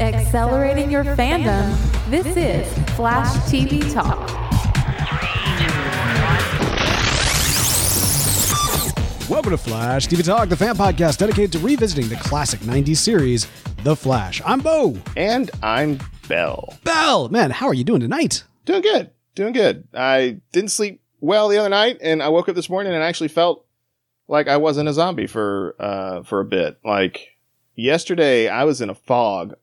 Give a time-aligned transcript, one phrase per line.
[0.00, 1.76] Accelerating your fandom,
[2.10, 4.28] this is Flash TV Talk.
[9.28, 13.46] Welcome to Flash TV Talk, the fan podcast dedicated to revisiting the classic 90s series,
[13.84, 14.40] The Flash.
[14.44, 14.96] I'm Bo.
[15.16, 16.76] And I'm Bell.
[16.84, 18.44] Bell, man, how are you doing tonight?
[18.64, 19.10] Doing good.
[19.34, 19.86] Doing good.
[19.94, 23.28] I didn't sleep well the other night, and I woke up this morning and actually
[23.28, 23.64] felt
[24.28, 26.78] like I wasn't a zombie for uh for a bit.
[26.84, 27.28] Like
[27.74, 29.54] yesterday, I was in a fog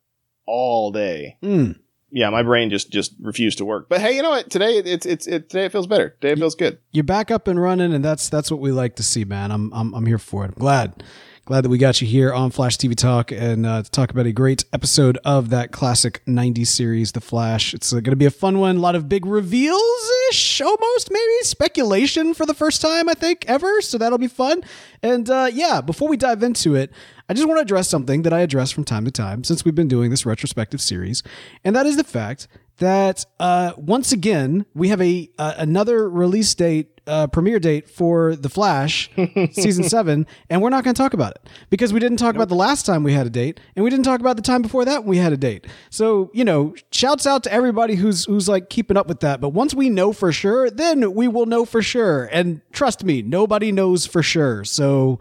[0.49, 1.37] all day.
[1.43, 1.79] Mm.
[2.11, 3.87] Yeah, my brain just just refused to work.
[3.87, 4.49] But hey, you know what?
[4.49, 6.09] Today it's it's it, today it feels better.
[6.21, 6.79] Today it feels good.
[6.91, 9.51] You're back up and running, and that's that's what we like to see, man.
[9.51, 10.49] I'm I'm I'm here for it.
[10.55, 11.03] I'm glad.
[11.49, 14.27] Glad that we got you here on Flash TV Talk and uh, to talk about
[14.27, 17.73] a great episode of that classic 90s series, The Flash.
[17.73, 18.77] It's uh, going to be a fun one.
[18.77, 23.45] A lot of big reveals ish, almost maybe speculation for the first time, I think,
[23.47, 23.81] ever.
[23.81, 24.61] So that'll be fun.
[25.01, 26.91] And uh, yeah, before we dive into it,
[27.27, 29.73] I just want to address something that I address from time to time since we've
[29.73, 31.23] been doing this retrospective series,
[31.63, 32.47] and that is the fact
[32.77, 38.35] that uh, once again we have a uh, another release date, uh, premiere date for
[38.35, 39.09] The Flash
[39.51, 42.49] season seven, and we're not going to talk about it because we didn't talk about
[42.49, 44.85] the last time we had a date, and we didn't talk about the time before
[44.85, 45.67] that when we had a date.
[45.89, 49.41] So you know, shouts out to everybody who's who's like keeping up with that.
[49.41, 52.29] But once we know for sure, then we will know for sure.
[52.31, 54.63] And trust me, nobody knows for sure.
[54.63, 55.19] So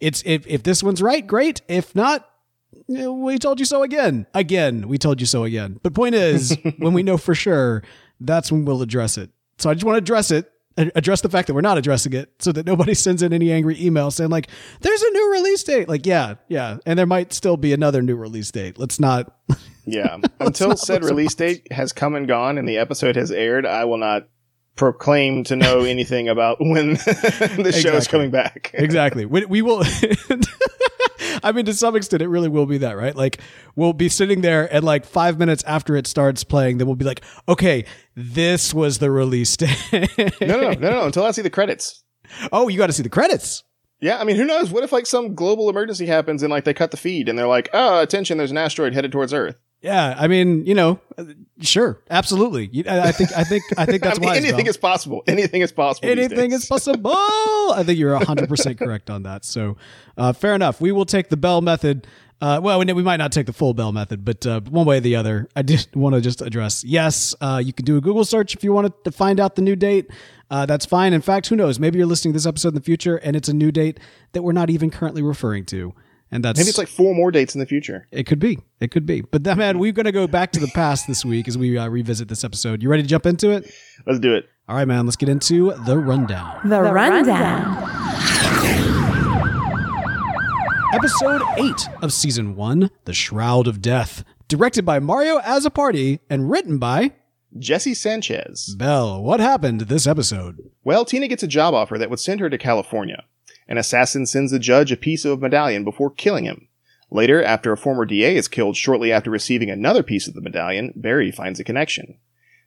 [0.00, 1.62] it's if if this one's right, great.
[1.68, 2.28] If not,
[2.88, 4.26] we told you so again.
[4.34, 5.80] Again, we told you so again.
[5.82, 7.82] But point is, when we know for sure,
[8.20, 9.30] that's when we'll address it.
[9.58, 12.32] So I just want to address it, address the fact that we're not addressing it,
[12.38, 14.48] so that nobody sends in any angry emails saying like,
[14.80, 18.16] "There's a new release date." Like, yeah, yeah, and there might still be another new
[18.16, 18.78] release date.
[18.78, 19.36] Let's not.
[19.84, 20.18] Yeah.
[20.40, 23.98] Until said release date has come and gone and the episode has aired, I will
[23.98, 24.28] not
[24.76, 28.70] proclaim to know anything about when the show is coming back.
[28.74, 29.24] exactly.
[29.26, 29.82] We, we will.
[31.44, 33.14] I mean, to some extent, it really will be that, right?
[33.14, 33.40] Like,
[33.74, 37.04] we'll be sitting there, and like five minutes after it starts playing, then we'll be
[37.04, 39.78] like, okay, this was the release date.
[40.40, 42.02] No, no, no, no, no, until I see the credits.
[42.52, 43.64] oh, you got to see the credits.
[44.00, 44.70] Yeah, I mean, who knows?
[44.70, 47.46] What if like some global emergency happens and like they cut the feed and they're
[47.46, 48.36] like, "Oh, attention!
[48.36, 51.00] There's an asteroid headed towards Earth." Yeah, I mean, you know,
[51.60, 52.70] sure, absolutely.
[52.88, 54.44] I I think, I think, I think that's I mean, wise.
[54.44, 55.24] anything is possible.
[55.26, 56.08] Anything is possible.
[56.08, 57.10] anything is possible.
[57.12, 59.44] I think you're 100% correct on that.
[59.44, 59.76] So,
[60.16, 60.80] uh, fair enough.
[60.80, 62.06] We will take the Bell method.
[62.40, 64.98] Uh, well, we we might not take the full Bell method, but uh, one way
[64.98, 68.00] or the other, I did want to just address yes, uh, you can do a
[68.00, 70.08] Google search if you want to find out the new date.
[70.50, 71.12] Uh, that's fine.
[71.12, 71.80] In fact, who knows?
[71.80, 73.98] Maybe you're listening to this episode in the future and it's a new date
[74.32, 75.94] that we're not even currently referring to.
[76.32, 78.08] And that's Maybe it's like four more dates in the future.
[78.10, 78.58] it could be.
[78.80, 79.20] It could be.
[79.20, 81.76] But that man, we're going to go back to the past this week as we
[81.76, 82.82] uh, revisit this episode.
[82.82, 83.70] You ready to jump into it?
[84.06, 84.48] Let's do it.
[84.66, 85.04] All right, man.
[85.04, 86.66] Let's get into the rundown.
[86.68, 87.90] The, rundown.
[90.94, 94.24] Episode 8 of Season 1, The Shroud of Death.
[94.48, 97.12] Directed by Mario Azzopardi and written by
[97.58, 98.74] Jesse Sanchez.
[98.78, 99.22] Bell.
[99.22, 100.58] What happened this episode?
[100.84, 103.24] Well, Tina gets a job offer that would send her to California.
[103.68, 106.68] An assassin sends the judge a piece of a medallion before killing him.
[107.10, 110.92] Later, after a former DA is killed shortly after receiving another piece of the medallion,
[110.96, 112.18] Barry finds a connection.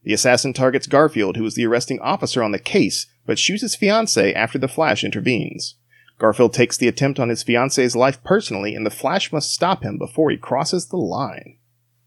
[0.04, 3.76] The assassin targets Garfield, who is the arresting officer on the case, but shoots his
[3.76, 5.76] fiancee after the Flash intervenes.
[6.20, 9.98] Garfield takes the attempt on his fiancee's life personally, and the Flash must stop him
[9.98, 11.58] before he crosses the line.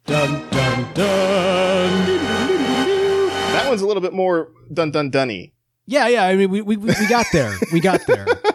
[0.06, 2.06] Dun, dun, dun.
[3.52, 5.52] That one's a little bit more dun dun dunny.
[5.86, 6.24] Yeah, yeah.
[6.24, 7.54] I mean, we, we, we got there.
[7.72, 8.26] We got there.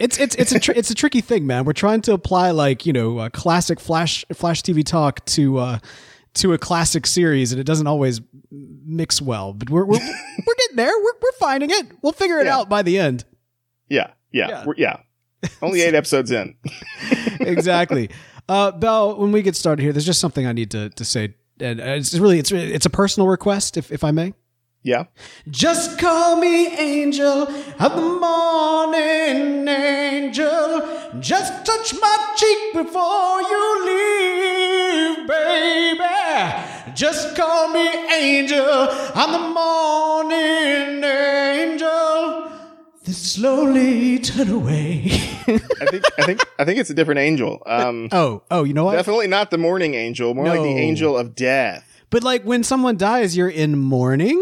[0.00, 1.64] It's it's it's a tr- it's a tricky thing, man.
[1.64, 5.78] We're trying to apply like you know a classic Flash Flash TV talk to uh
[6.34, 9.52] to a classic series, and it doesn't always mix well.
[9.52, 9.98] But we're we're,
[10.46, 10.92] we're getting there.
[11.02, 11.86] We're we're finding it.
[12.02, 12.56] We'll figure it Yeah.
[12.58, 13.24] out by the end.
[13.88, 14.64] Yeah, yeah, Yeah.
[15.42, 15.48] yeah.
[15.60, 16.54] Only eight episodes in.
[17.40, 18.10] exactly.
[18.48, 21.34] Uh, Bell, when we get started here, there's just something I need to, to say,
[21.60, 24.34] and it's really it's it's a personal request, if if I may.
[24.84, 25.04] Yeah.
[25.48, 30.82] Just call me angel of the morning angel.
[31.20, 36.02] Just touch my cheek before you leave, baby.
[36.94, 42.50] Just call me angel of the morning angel.
[43.04, 45.04] Then slowly turn away.
[45.46, 47.62] I think I think I think it's a different angel.
[47.66, 48.96] Um oh, oh, you know what?
[48.96, 51.88] definitely not the morning angel, more like the angel of death.
[52.10, 54.38] But like when someone dies, you're in mourning.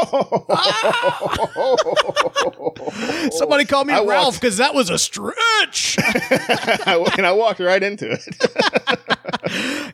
[3.32, 5.96] Somebody called me I Ralph because that was a stretch.
[5.98, 9.16] and I walked right into it.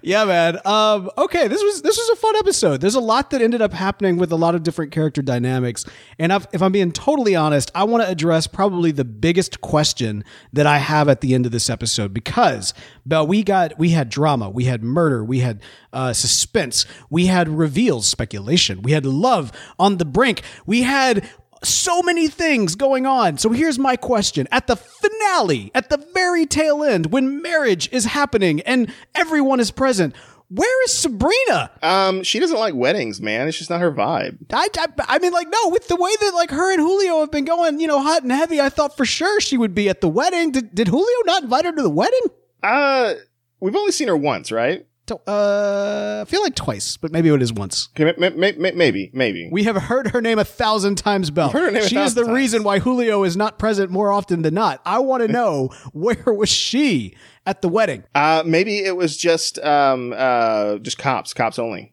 [0.03, 0.59] yeah, man.
[0.65, 2.81] Um, okay, this was this was a fun episode.
[2.81, 5.85] There's a lot that ended up happening with a lot of different character dynamics,
[6.19, 10.25] and I've, if I'm being totally honest, I want to address probably the biggest question
[10.53, 12.75] that I have at the end of this episode because,
[13.05, 15.63] but we got we had drama, we had murder, we had
[15.93, 21.29] uh, suspense, we had reveals, speculation, we had love on the brink, we had
[21.63, 23.39] so many things going on.
[23.39, 24.47] So here's my question.
[24.51, 29.71] At the finale, at the very tail end, when marriage is happening and everyone is
[29.71, 30.15] present,
[30.49, 31.71] where is Sabrina?
[31.83, 33.49] Um, she doesn't like weddings, man.
[33.49, 34.39] It's just not her vibe.
[34.53, 37.33] I, I, I mean, like, no, with the way that, like, her and Julio have
[37.33, 40.01] been going, you know, hot and heavy, I thought for sure she would be at
[40.01, 40.53] the wedding.
[40.53, 42.23] Did, did Julio not invite her to the wedding?
[42.63, 43.15] Uh,
[43.59, 44.87] we've only seen her once, right?
[45.11, 47.89] Uh, I feel like twice, but maybe it is once.
[47.99, 49.49] Okay, ma- ma- ma- maybe, maybe.
[49.51, 51.51] We have heard her name a thousand times, Bell.
[51.51, 54.11] heard her name a she is the thousand reason why Julio is not present more
[54.11, 54.81] often than not.
[54.85, 57.15] I want to know where was she
[57.45, 58.05] at the wedding?
[58.15, 61.93] Uh, maybe it was just um uh just cops, cops only.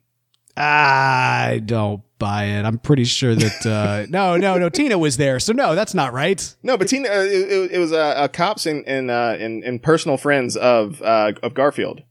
[0.55, 2.63] I don't buy it.
[2.63, 4.69] I'm pretty sure that uh, no, no, no.
[4.69, 6.55] Tina was there, so no, that's not right.
[6.61, 9.81] No, but Tina, uh, it, it, was uh, uh, cops and and, uh, and and
[9.81, 12.03] personal friends of uh, of Garfield.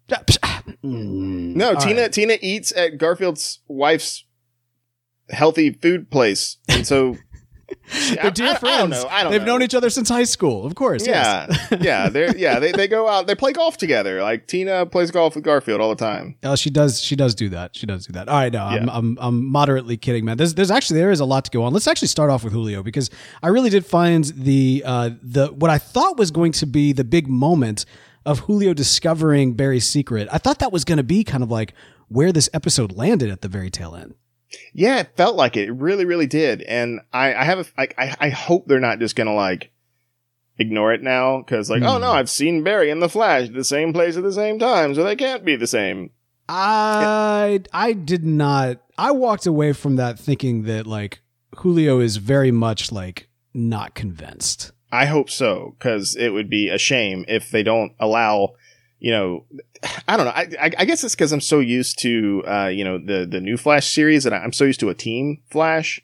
[0.84, 2.12] Mm, No, Tina right.
[2.12, 4.25] Tina eats at Garfield's wife's
[5.31, 7.17] healthy food place, and so
[7.87, 8.62] she- They're dear I, friends.
[8.64, 9.06] I don't know.
[9.08, 9.46] I don't They've know.
[9.46, 11.06] known each other since high school, of course.
[11.06, 11.73] Yeah, yes.
[11.81, 14.20] yeah, they're yeah they they go out they play golf together.
[14.23, 16.37] Like Tina plays golf with Garfield all the time.
[16.43, 17.00] Oh, she does.
[17.00, 17.76] She does do that.
[17.76, 18.28] She does do that.
[18.28, 20.37] All right, no, I'm, I'm, I'm moderately kidding, man.
[20.37, 21.73] There's, there's actually there is a lot to go on.
[21.73, 23.08] Let's actually start off with Julio because
[23.43, 27.05] I really did find the, uh, the what I thought was going to be the
[27.05, 27.87] big moment
[28.25, 30.29] of Julio discovering Barry's secret.
[30.33, 31.75] I thought that was going to be kind of like
[32.09, 34.15] where this episode landed at the very tail end.
[34.75, 35.69] Yeah, it felt like it.
[35.69, 36.61] It really, really did.
[36.63, 39.71] And I, I have a, I, I I hope they're not just gonna like
[40.59, 42.03] ignore it now because like, oh Hmm.
[42.03, 44.95] no, I've seen Barry and the Flash at the same place at the same time,
[44.95, 46.11] so they can't be the same.
[46.49, 48.79] I I did not.
[48.99, 51.21] I walked away from that thinking that like
[51.57, 54.73] Julio is very much like not convinced.
[54.93, 58.55] I hope so because it would be a shame if they don't allow.
[59.00, 59.44] You know,
[60.06, 60.33] I don't know.
[60.33, 63.41] I, I, I guess it's because I'm so used to, uh, you know, the the
[63.41, 66.00] new Flash series, and I'm so used to a team Flash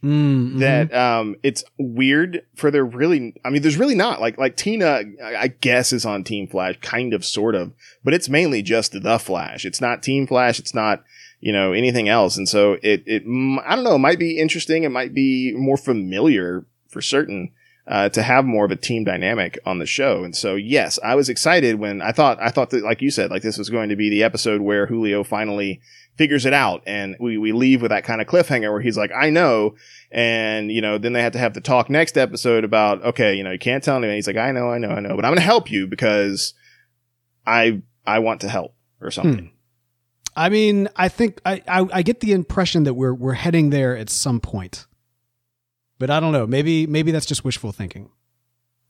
[0.49, 4.57] Mm, that um it's weird for there really I mean there's really not like like
[4.57, 9.01] Tina I guess is on Team Flash kind of sort of but it's mainly just
[9.01, 11.05] the Flash it's not Team Flash it's not
[11.41, 13.23] you know anything else and so it it
[13.65, 17.53] I don't know it might be interesting it might be more familiar for certain
[17.89, 21.15] uh, to have more of a team dynamic on the show and so yes I
[21.15, 23.89] was excited when I thought I thought that like you said like this was going
[23.89, 25.81] to be the episode where Julio finally
[26.17, 29.11] figures it out and we, we leave with that kind of cliffhanger where he's like
[29.17, 29.75] I know
[30.11, 33.45] and, you know, then they had to have the talk next episode about, okay, you
[33.45, 34.15] know, you can't tell anyone.
[34.15, 36.55] He's like, I know, I know, I know, but I'm going to help you because
[37.47, 39.53] I, I want to help or something.
[40.35, 43.97] I mean, I think I, I I get the impression that we're we're heading there
[43.97, 44.87] at some point,
[45.99, 46.47] but I don't know.
[46.47, 48.11] Maybe maybe that's just wishful thinking.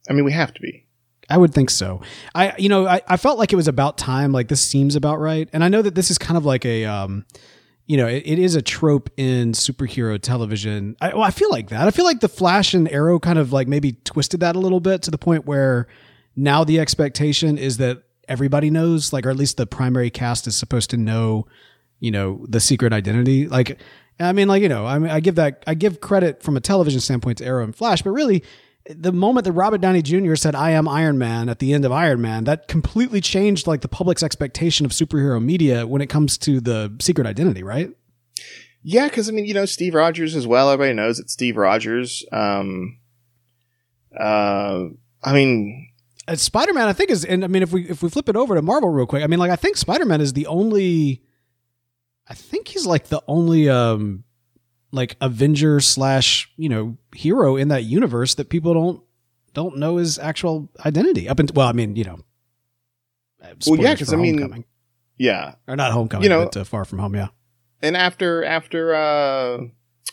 [0.09, 0.87] I mean, we have to be.
[1.31, 2.01] I would think so.
[2.35, 4.33] I you know I, I felt like it was about time.
[4.33, 6.85] Like this seems about right, and I know that this is kind of like a
[6.85, 7.25] um,
[7.89, 10.95] you know, it, it is a trope in superhero television.
[11.01, 11.89] I, well, I feel like that.
[11.89, 14.79] I feel like the Flash and Arrow kind of like maybe twisted that a little
[14.79, 15.89] bit to the point where
[16.37, 20.55] now the expectation is that everybody knows, like, or at least the primary cast is
[20.55, 21.47] supposed to know,
[21.99, 23.49] you know, the secret identity.
[23.49, 23.81] Like,
[24.21, 26.61] I mean, like, you know, I mean, I give that, I give credit from a
[26.61, 28.43] television standpoint to Arrow and Flash, but really,
[28.89, 30.35] the moment that Robert Downey Jr.
[30.35, 33.83] said, I am Iron Man at the end of Iron Man, that completely changed like
[33.83, 37.91] the public's expectation of superhero media when it comes to the secret identity, right?
[38.83, 39.09] Yeah.
[39.09, 40.71] Cause I mean, you know, Steve Rogers as well.
[40.71, 42.25] Everybody knows it's Steve Rogers.
[42.33, 42.99] Um,
[44.19, 44.85] uh,
[45.23, 45.91] I mean,
[46.35, 48.55] Spider Man, I think is, and I mean, if we if we flip it over
[48.55, 51.23] to Marvel real quick, I mean, like I think Spider Man is the only,
[52.29, 54.25] I think he's like the only um,
[54.93, 59.03] like Avenger slash you know hero in that universe that people don't
[59.55, 61.29] don't know his actual identity.
[61.29, 62.19] Up until well, I mean, you know,
[63.43, 64.65] uh, Well, yeah, spoilers 'cause for I mean,
[65.17, 65.55] yeah.
[65.67, 67.29] or not Homecoming, you know- but uh, Far From Home, yeah.
[67.81, 69.59] And after, after, uh,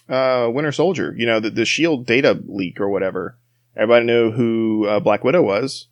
[0.07, 3.37] uh, Winter Soldier, you know, the, the shield data leak or whatever,
[3.75, 5.87] everybody knew who uh, Black Widow was.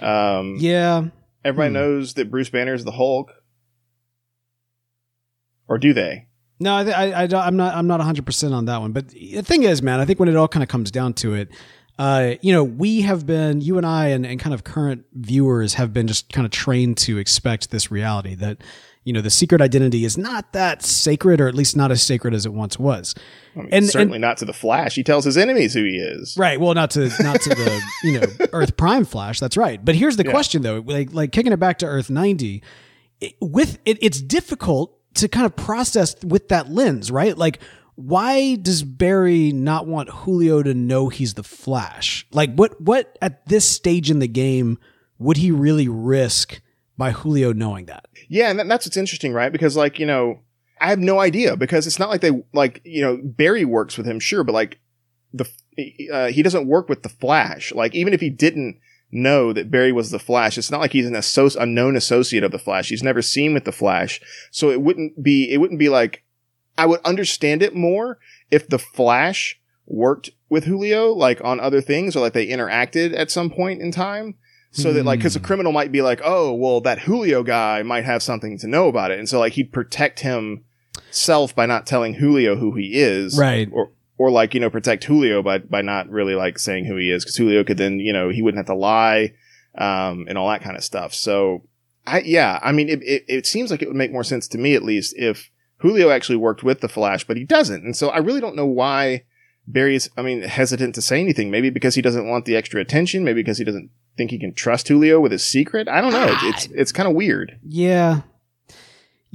[0.00, 1.06] Um, Yeah,
[1.44, 1.74] everybody Hmm.
[1.74, 3.32] knows that Bruce Banner is the Hulk.
[5.68, 6.26] Or do they?
[6.58, 7.74] No, I, I, I I'm not.
[7.74, 8.92] I'm not 100 percent on that one.
[8.92, 11.34] But the thing is, man, I think when it all kind of comes down to
[11.34, 11.50] it,
[11.98, 15.74] uh, you know, we have been, you and I, and, and kind of current viewers
[15.74, 18.58] have been just kind of trained to expect this reality that,
[19.04, 22.32] you know, the secret identity is not that sacred, or at least not as sacred
[22.34, 23.14] as it once was.
[23.54, 24.94] I mean, And- certainly not to the Flash.
[24.94, 26.36] He tells his enemies who he is.
[26.38, 26.58] Right.
[26.60, 29.40] Well, not to not to the you know Earth Prime Flash.
[29.40, 29.82] That's right.
[29.84, 30.30] But here's the Yeah.
[30.32, 32.62] question though, like like kicking it back to Earth ninety.
[33.20, 37.36] it, with it, it's difficult to kind of process with that lens, right?
[37.36, 37.60] Like,
[37.96, 42.26] why does Barry not want Julio to know he's the Flash?
[42.30, 44.78] Like, what what at this stage in the game
[45.18, 46.60] would he really risk
[46.98, 48.06] by Julio knowing that?
[48.28, 49.52] Yeah, and that's what's interesting, right?
[49.52, 50.40] Because like you know,
[50.80, 54.06] I have no idea because it's not like they like you know Barry works with
[54.06, 54.78] him, sure, but like
[55.32, 55.48] the
[56.12, 57.72] uh, he doesn't work with the Flash.
[57.72, 58.78] Like even if he didn't
[59.12, 62.42] know that Barry was the Flash, it's not like he's an associ- a known associate
[62.44, 62.88] of the Flash.
[62.88, 64.20] He's never seen with the Flash,
[64.50, 66.22] so it wouldn't be it wouldn't be like
[66.78, 68.18] I would understand it more
[68.50, 73.30] if the Flash worked with Julio like on other things or like they interacted at
[73.30, 74.34] some point in time
[74.72, 75.44] so that like because a Hmm.
[75.44, 79.10] criminal might be like oh well that julio guy might have something to know about
[79.12, 83.68] it and so like he'd protect himself by not telling julio who he is Right.
[83.72, 87.10] or or like you know protect julio by by not really like saying who he
[87.10, 89.32] is because julio could then you know he wouldn't have to lie
[89.78, 91.62] um and all that kind of stuff so
[92.06, 94.58] i yeah i mean it, it, it seems like it would make more sense to
[94.58, 98.08] me at least if julio actually worked with the flash but he doesn't and so
[98.08, 99.22] i really don't know why
[99.68, 101.50] Barry's, I mean, hesitant to say anything.
[101.50, 103.24] Maybe because he doesn't want the extra attention.
[103.24, 105.88] Maybe because he doesn't think he can trust Julio with his secret.
[105.88, 106.26] I don't know.
[106.28, 107.58] It's it's, it's kind of weird.
[107.62, 108.22] Yeah.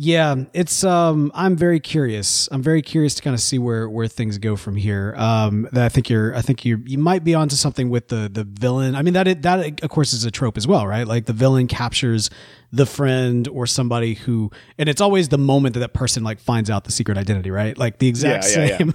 [0.03, 2.49] Yeah, it's um I'm very curious.
[2.51, 5.13] I'm very curious to kind of see where where things go from here.
[5.15, 8.27] Um that I think you're I think you you might be onto something with the
[8.27, 8.95] the villain.
[8.95, 11.07] I mean that it, that of course is a trope as well, right?
[11.07, 12.31] Like the villain captures
[12.71, 16.71] the friend or somebody who and it's always the moment that that person like finds
[16.71, 17.77] out the secret identity, right?
[17.77, 18.77] Like the exact Yeah, yeah, yeah.
[18.79, 18.93] same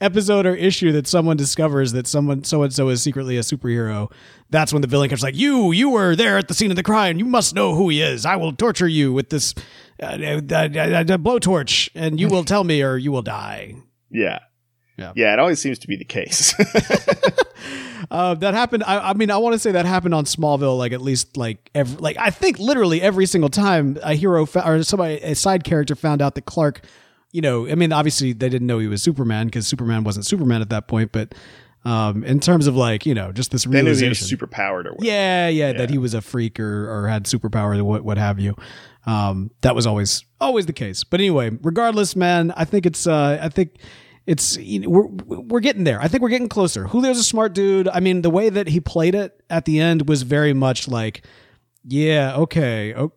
[0.00, 4.10] episode or issue that someone discovers that someone so and so is secretly a superhero.
[4.50, 6.82] That's when the villain comes like, "You, you were there at the scene of the
[6.82, 7.18] crime.
[7.18, 8.24] You must know who he is.
[8.24, 9.54] I will torture you with this
[10.02, 13.74] uh, uh, uh, uh, blowtorch, and you will tell me, or you will die."
[14.10, 14.40] Yeah.
[14.96, 15.12] Yeah.
[15.14, 15.32] Yeah.
[15.32, 16.54] It always seems to be the case.
[18.10, 18.84] Uh, that happened.
[18.86, 21.70] I, I mean, I want to say that happened on Smallville, like at least like
[21.74, 25.64] every, like I think literally every single time a hero fa- or somebody a side
[25.64, 26.80] character found out that Clark,
[27.32, 30.62] you know, I mean, obviously they didn't know he was Superman because Superman wasn't Superman
[30.62, 31.34] at that point, but
[31.84, 34.46] um, in terms of like you know just this they knew he was realization, super
[34.46, 35.06] powered or whatever.
[35.06, 35.78] yeah, yeah, Yeah.
[35.78, 38.54] that he was a freak or, or had superpowers or what, what have you.
[39.06, 41.04] Um, that was always always the case.
[41.04, 43.76] But anyway, regardless, man, I think it's uh, I think
[44.26, 45.06] it's you know, we're
[45.38, 46.00] we're getting there.
[46.00, 46.84] I think we're getting closer.
[46.86, 47.88] Julio's a smart dude.
[47.88, 51.22] I mean, the way that he played it at the end was very much like,
[51.84, 53.08] yeah, okay, uh,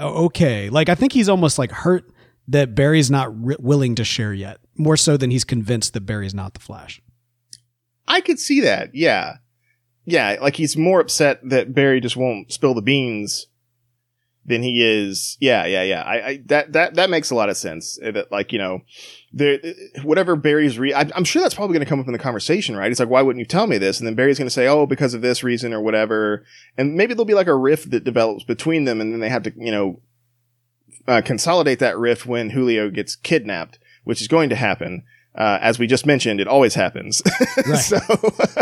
[0.00, 0.70] okay.
[0.70, 2.10] Like I think he's almost like hurt
[2.48, 6.34] that Barry's not ri willing to share yet, more so than he's convinced that Barry's
[6.34, 7.02] not the Flash.
[8.06, 8.94] I could see that.
[8.94, 9.36] Yeah.
[10.04, 10.36] Yeah.
[10.40, 13.46] Like he's more upset that Barry just won't spill the beans
[14.46, 15.38] than he is.
[15.40, 15.64] Yeah.
[15.64, 15.82] Yeah.
[15.82, 16.02] Yeah.
[16.02, 17.98] I, I that, that, that makes a lot of sense.
[18.04, 18.80] Uh, That like, you know,
[19.32, 19.58] there,
[20.02, 22.76] whatever Barry's re, I, I'm sure that's probably going to come up in the conversation,
[22.76, 22.90] right?
[22.90, 23.98] It's like, why wouldn't you tell me this?
[23.98, 26.44] And then Barry's going to say, oh, because of this reason or whatever.
[26.76, 29.00] And maybe there'll be like a rift that develops between them.
[29.00, 30.00] And then they have to, you know,
[31.08, 35.04] uh, consolidate that rift when Julio gets kidnapped, which is going to happen.
[35.36, 37.20] Uh, as we just mentioned, it always happens.
[37.66, 37.78] Right.
[37.78, 37.98] so,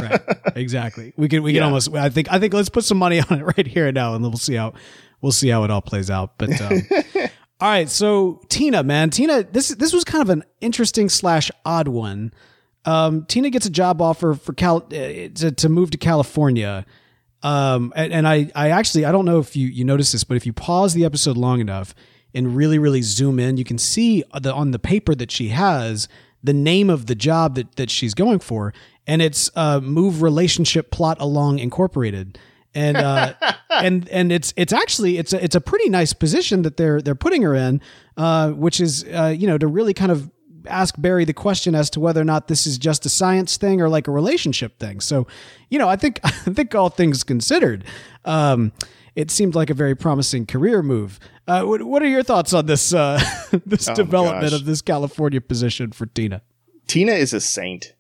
[0.00, 0.20] right
[0.56, 1.64] exactly we can we can Yeah.
[1.64, 4.14] almost i think i think let's put some money on it right here and now
[4.14, 4.74] and we'll see how
[5.22, 6.82] we'll see how it all plays out but um,
[7.60, 11.88] all right so tina man tina this this was kind of an interesting slash odd
[11.88, 12.32] one
[12.84, 16.84] um, tina gets a job offer for cal uh, to, to move to california
[17.42, 20.36] um, and, and I, I actually, I don't know if you, you notice this, but
[20.36, 21.92] if you pause the episode long enough
[22.32, 26.06] and really, really zoom in, you can see the, on the paper that she has
[26.42, 28.72] the name of the job that, that she's going for.
[29.06, 32.38] And it's, uh, Move Relationship Plot Along Incorporated.
[32.74, 33.34] And, uh,
[33.70, 37.14] and, and it's, it's actually, it's a, it's a pretty nice position that they're, they're
[37.14, 37.80] putting her in,
[38.16, 40.30] uh, which is, uh, you know, to really kind of
[40.66, 43.80] ask Barry the question as to whether or not this is just a science thing
[43.80, 45.00] or like a relationship thing.
[45.00, 45.26] So,
[45.70, 47.84] you know, I think I think all things considered,
[48.24, 48.72] um,
[49.16, 51.18] it seemed like a very promising career move.
[51.46, 53.20] Uh, what, what are your thoughts on this uh,
[53.66, 56.42] this Oh, development of this California position for Tina?
[56.86, 57.94] Tina is a saint.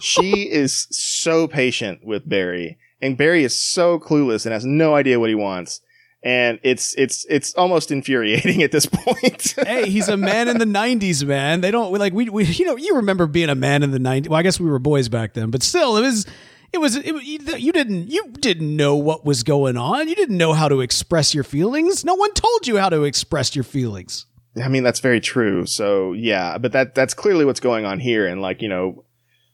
[0.00, 5.18] She is so patient with Barry, and Barry is so clueless and has no idea
[5.20, 5.80] what he wants.
[6.20, 9.54] And it's it's it's almost infuriating at this point.
[9.64, 11.60] hey, he's a man in the '90s, man.
[11.60, 14.28] They don't like we, we you know you remember being a man in the '90s.
[14.28, 16.26] Well, I guess we were boys back then, but still, it was
[16.72, 20.08] it was it, you you didn't you didn't know what was going on.
[20.08, 22.04] You didn't know how to express your feelings.
[22.04, 24.26] No one told you how to express your feelings.
[24.62, 25.66] I mean, that's very true.
[25.66, 28.26] So yeah, but that that's clearly what's going on here.
[28.26, 29.04] And like you know,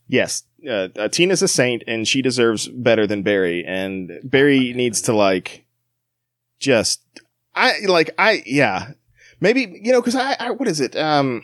[0.08, 3.64] yes, uh, uh, Tina's a saint, and she deserves better than Barry.
[3.64, 5.64] And Barry needs to like
[6.58, 7.02] just
[7.54, 8.92] I like I yeah
[9.40, 11.42] maybe you know because I, I what is it um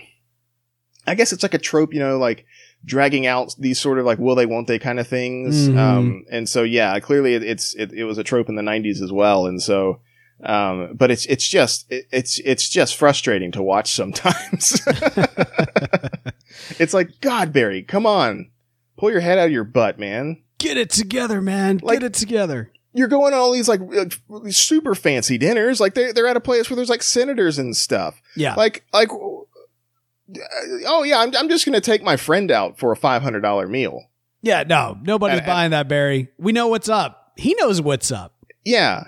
[1.06, 2.46] I guess it's like a trope you know like
[2.84, 5.76] dragging out these sort of like will they won't they kind of things Mhm.
[5.78, 9.02] um and so yeah clearly it, it's it, it was a trope in the 90s
[9.02, 10.00] as well and so
[10.42, 14.80] Um, but it's it's just it, it's it's just frustrating to watch sometimes.
[16.78, 18.50] it's like God, Barry, come on,
[18.96, 20.42] pull your head out of your butt, man.
[20.58, 21.80] Get it together, man.
[21.82, 22.72] Like- Get it together.
[22.92, 24.06] You're going on all these like uh,
[24.50, 28.20] super fancy dinners, like they're, they're at a place where there's like senators and stuff.
[28.34, 28.54] Yeah.
[28.56, 29.10] Like like,
[30.37, 30.40] Uh,
[30.87, 33.66] oh yeah, I'm I'm just gonna take my friend out for a five hundred dollar
[33.66, 34.04] meal.
[34.42, 34.99] yeah, no.
[35.02, 36.28] Nobody's And- buying that, Barry.
[36.38, 37.32] We know what's up.
[37.37, 38.34] He knows what's up.
[38.64, 39.04] Yeah,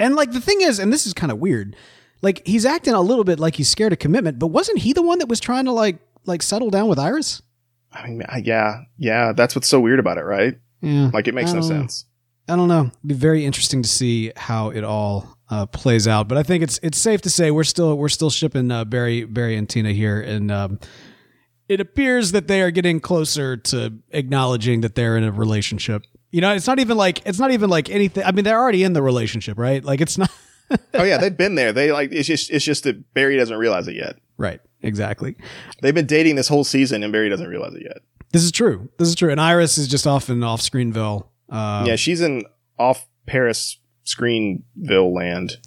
[0.00, 1.76] And like the thing is, and this is kind of weird,
[2.22, 5.02] like he's acting a little bit like he's scared of commitment, but wasn't he the
[5.02, 7.40] one that was trying to like like settle down with Iris?
[7.92, 9.32] I mean, yeah, yeah.
[9.32, 10.58] That's what's so weird about it, right?
[10.82, 11.10] Yeah.
[11.14, 12.04] Like it makes no sense.
[12.48, 12.86] I don't know.
[12.86, 16.28] It'd be very interesting to see how it all uh, plays out.
[16.28, 19.24] But I think it's it's safe to say we're still we're still shipping uh, Barry
[19.24, 20.78] Barry and Tina here, and um,
[21.68, 26.02] it appears that they are getting closer to acknowledging that they're in a relationship.
[26.30, 28.24] You know, it's not even like it's not even like anything.
[28.24, 29.82] I mean, they're already in the relationship, right?
[29.84, 30.30] Like it's not
[30.94, 31.72] oh yeah, they've been there.
[31.72, 34.16] They like it's just it's just that Barry doesn't realize it yet.
[34.36, 34.60] right.
[34.80, 35.34] Exactly.
[35.82, 37.98] They've been dating this whole season, and Barry doesn't realize it yet.
[38.32, 38.88] This is true.
[38.98, 39.30] This is true.
[39.30, 41.26] And Iris is just off in off Screenville.
[41.48, 42.44] Uh, yeah, she's in
[42.78, 43.78] off Paris
[44.14, 45.56] Screenville land.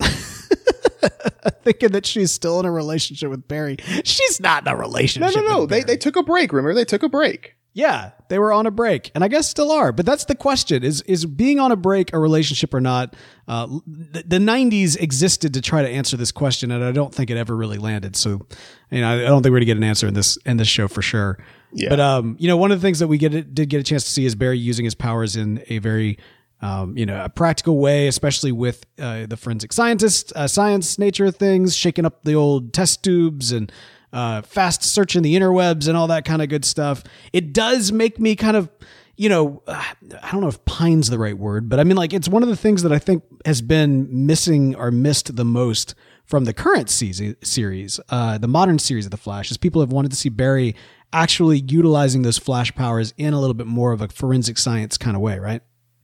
[1.63, 3.77] thinking that she's still in a relationship with Barry.
[4.03, 5.35] She's not in a No, relationship.
[5.43, 5.59] no, no.
[5.61, 6.53] with They they took a break.
[6.53, 7.55] Remember, they took a break.
[7.73, 9.93] Yeah, they were on a break, and I guess still are.
[9.93, 13.15] But that's the question: is is being on a break a relationship or not?
[13.47, 17.29] Uh, the, the '90s existed to try to answer this question, and I don't think
[17.29, 18.17] it ever really landed.
[18.17, 18.45] So,
[18.89, 20.89] you know, I don't think we're gonna get an answer in this in this show
[20.89, 21.37] for sure.
[21.71, 21.87] Yeah.
[21.89, 24.03] But um, you know, one of the things that we get did get a chance
[24.03, 26.19] to see is Barry using his powers in a very
[26.61, 31.25] um, you know, a practical way, especially with uh, the forensic scientist, uh, science nature
[31.25, 33.71] of things, shaking up the old test tubes and
[34.13, 37.03] uh, fast searching the interwebs and all that kind of good stuff.
[37.33, 38.69] It does make me kind of,
[39.15, 42.27] you know, I don't know if pine's the right word, but I mean, like, it's
[42.29, 46.45] one of the things that I think has been missing or missed the most from
[46.45, 50.11] the current season, series, uh, the modern series of The Flash, is people have wanted
[50.11, 50.75] to see Barry
[51.11, 55.15] actually utilizing those Flash powers in a little bit more of a forensic science kind
[55.17, 55.61] of way, right?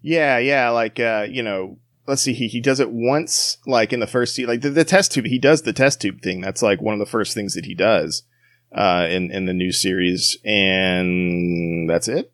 [0.07, 0.69] Yeah, yeah.
[0.69, 2.33] Like uh, you know, let's see.
[2.33, 5.25] He he does it once, like in the first like the, the test tube.
[5.25, 6.39] He does the test tube thing.
[6.39, 8.23] That's like one of the first things that he does
[8.73, 12.31] uh, in in the new series, and that's it.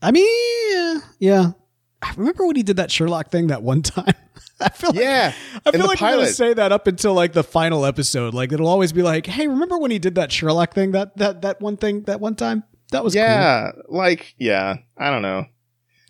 [0.00, 1.52] I mean, yeah.
[2.00, 4.14] I remember when he did that Sherlock thing that one time.
[4.58, 5.34] I feel like, Yeah,
[5.66, 8.32] I feel like we're gonna say that up until like the final episode.
[8.32, 10.92] Like it'll always be like, "Hey, remember when he did that Sherlock thing?
[10.92, 12.64] That that that one thing that one time?
[12.92, 13.72] That was cool." yeah.
[13.90, 15.44] Like yeah, I don't know.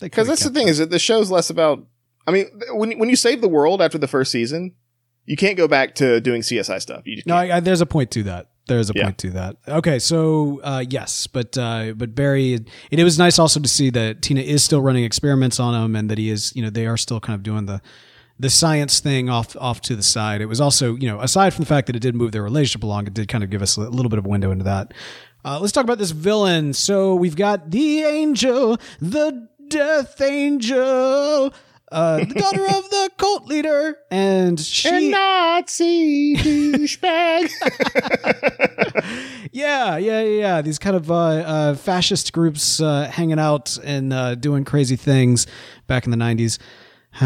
[0.01, 1.87] Because that's the kept thing is that the show's less about.
[2.27, 4.75] I mean, when when you save the world after the first season,
[5.27, 7.03] you can't go back to doing CSI stuff.
[7.07, 7.37] You just No.
[7.37, 8.51] I, I, there's a point to that.
[8.67, 9.05] There's a Yeah.
[9.05, 9.57] point to that.
[9.67, 13.91] Okay, so uh, yes, but uh, but Barry, and it was nice also to see
[13.91, 16.87] that Tina is still running experiments on him, and that he is, you know, they
[16.87, 17.81] are still kind of doing the
[18.39, 20.41] the science thing off off to the side.
[20.41, 22.83] It was also, you know, aside from the fact that it did move their relationship
[22.85, 24.95] along, it did kind of give us a little bit of a window into that.
[25.45, 26.73] Uh, let's talk about this villain.
[26.73, 31.55] So we've got the angel, the death angel.
[31.93, 37.51] Uh, the daughter of the cult leader, and she And Nazi douchebag.
[39.53, 40.63] Yeah, yeah, yeah, yeah.
[40.63, 45.47] These kind of uh, uh, fascist groups uh, hanging out and uh, doing crazy things
[45.89, 46.59] back in the '90s.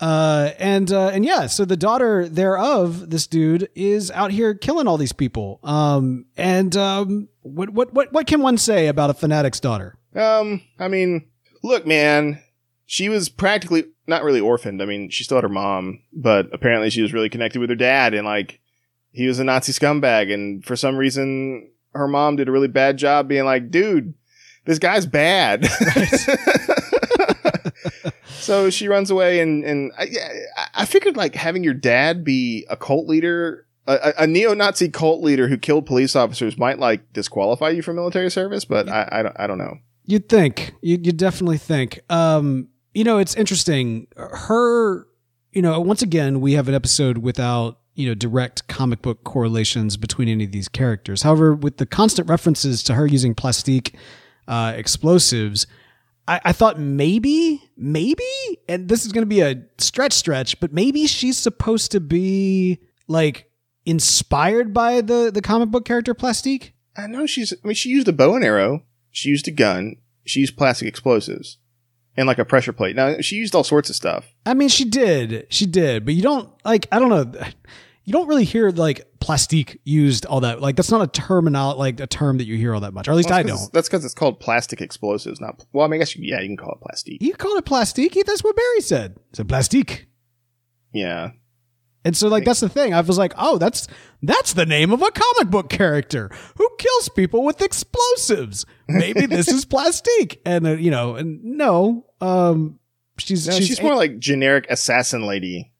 [0.00, 4.86] uh, and uh, and yeah, so the daughter thereof, this dude is out here killing
[4.86, 5.58] all these people.
[5.62, 9.96] Um, and um, what what what what can one say about a fanatic's daughter?
[10.14, 11.30] Um, I mean,
[11.62, 12.42] look, man,
[12.86, 14.82] she was practically not really orphaned.
[14.82, 17.76] I mean, she still had her mom, but apparently she was really connected with her
[17.76, 18.60] dad, and like
[19.12, 22.96] he was a Nazi scumbag, and for some reason, her mom did a really bad
[22.96, 24.14] job being like, dude,
[24.64, 25.66] this guy's bad.
[28.26, 30.08] so she runs away, and and I,
[30.74, 33.66] I- figured like having your dad be a cult leader.
[33.86, 38.30] A, a- neo-Nazi cult leader who killed police officers might like disqualify you from military
[38.30, 39.78] service, but I, I don't I don't know.
[40.10, 40.74] You'd think.
[40.82, 42.00] You you definitely think.
[42.10, 44.08] Um, you know, it's interesting.
[44.16, 45.06] Her,
[45.52, 49.96] you know, once again, we have an episode without you know direct comic book correlations
[49.96, 51.22] between any of these characters.
[51.22, 53.94] However, with the constant references to her using plastique
[54.48, 55.68] uh, explosives,
[56.26, 58.24] I, I thought maybe, maybe,
[58.68, 62.80] and this is going to be a stretch, stretch, but maybe she's supposed to be
[63.06, 63.48] like
[63.86, 66.74] inspired by the the comic book character Plastique.
[66.96, 67.52] I know she's.
[67.52, 68.82] I mean, she used a bow and arrow.
[69.10, 69.96] She used a gun.
[70.24, 71.58] She used plastic explosives,
[72.16, 72.96] and like a pressure plate.
[72.96, 74.26] Now she used all sorts of stuff.
[74.46, 76.86] I mean, she did, she did, but you don't like.
[76.92, 77.40] I don't know.
[78.04, 80.60] You don't really hear like plastique used all that.
[80.60, 83.06] Like that's not a terminal, like a term that you hear all that much.
[83.06, 83.72] Or at least Well, I don't.
[83.72, 85.40] That's because it's called plastic explosives.
[85.40, 85.84] Not well.
[85.84, 87.22] I mean, I guess you, yeah, you can call it plastique.
[87.22, 88.18] You call it plastique?
[88.26, 89.16] That's what Barry said.
[89.30, 90.06] It's a plastique.
[90.92, 91.30] Yeah,
[92.04, 92.94] And so like that's the thing.
[92.94, 93.86] I was like, "Oh, that's
[94.22, 98.64] that's the name of a comic book character who kills people with explosives.
[98.88, 102.78] Maybe this is Plastique." And uh, you know, and no, um
[103.18, 105.72] she's No, she's, she's, more like generic assassin lady.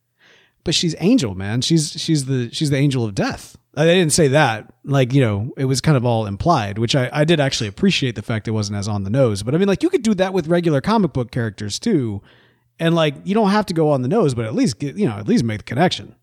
[0.62, 1.62] but she's Angel, man.
[1.62, 3.56] She's she's the she's the angel of death.
[3.76, 4.72] I didn't say that.
[4.85, 8.16] Like, you know, it was kind of all implied, which I, I did actually appreciate
[8.16, 9.44] the fact it wasn't as on the nose.
[9.44, 12.20] But I mean, like, you could do that with regular comic book characters too.
[12.80, 15.06] And like, you don't have to go on the nose, but at least get, you
[15.06, 16.16] know, at least make the connection.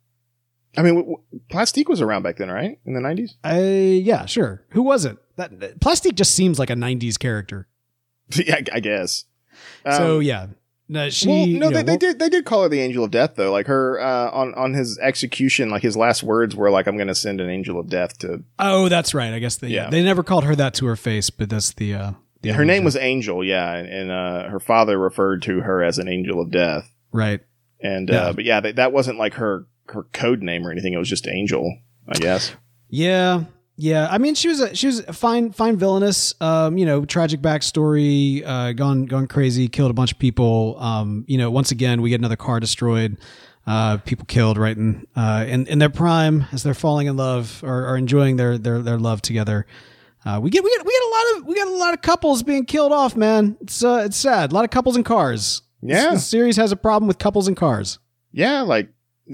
[0.75, 2.79] I mean, w- w- Plastique was around back then, right?
[2.85, 3.35] In the nineties.
[3.43, 4.63] I, yeah, sure.
[4.71, 5.17] Who was it?
[5.37, 7.67] That Plastique just seems like a 90s character.
[8.35, 9.25] yeah, I- guess.
[9.89, 10.47] so Um, yeah.
[10.89, 12.19] No, she, well, no, you know, they, they well- did.
[12.19, 13.51] They did call her the Angel of Death, though.
[13.51, 17.09] Like her uh, on on his execution, like his last words were like, "I'm going
[17.09, 19.33] to send an angel of death to." Oh, that's right.
[19.33, 19.83] I guess they, yeah.
[19.83, 19.89] Yeah.
[19.89, 22.11] They never called her that to her face, but that's the, uh,
[22.53, 25.97] the Her name was Angel, yeah, and, and uh, her father referred to her as
[25.99, 26.89] an angel of death.
[27.11, 27.41] right.
[27.79, 28.21] And Yeah.
[28.27, 30.93] uh, but yeah, that, that wasn't like her her code name or anything.
[30.93, 31.77] It was just Angel,
[32.09, 32.55] I guess.
[32.89, 33.43] Yeah,
[33.75, 34.07] yeah.
[34.09, 36.33] I mean, she was a she was a fine, fine villainous.
[36.41, 38.43] Um, you know, tragic backstory.
[38.45, 39.67] Uh, gone, gone crazy.
[39.67, 40.75] Killed a bunch of people.
[40.79, 43.17] Um, you know, once again, we get another car destroyed.
[43.67, 47.61] Uh, people killed right in uh in, in their prime as they're falling in love
[47.63, 49.67] or, or enjoying their their their love together.
[50.27, 52.01] Uh, we get we get we get a lot of we got a lot of
[52.01, 53.55] couples being killed off, man.
[53.61, 54.51] It's uh, it's sad.
[54.51, 55.61] A lot of couples in cars.
[55.81, 56.11] Yeah.
[56.11, 57.99] this series has a problem with couples in cars.
[58.33, 58.89] Yeah, like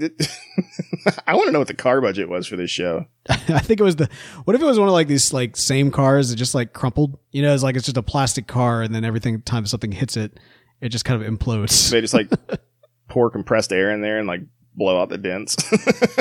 [1.26, 3.06] I want to know what the car budget was for this show.
[3.28, 4.08] I think it was the.
[4.44, 7.18] What if it was one of like these like same cars that just like crumpled?
[7.32, 10.16] You know, it's like it's just a plastic car, and then every time something hits
[10.16, 10.38] it,
[10.80, 11.90] it just kind of implodes.
[11.90, 12.30] They just like
[13.08, 14.42] pour compressed air in there and like
[14.76, 15.56] blow out the dents.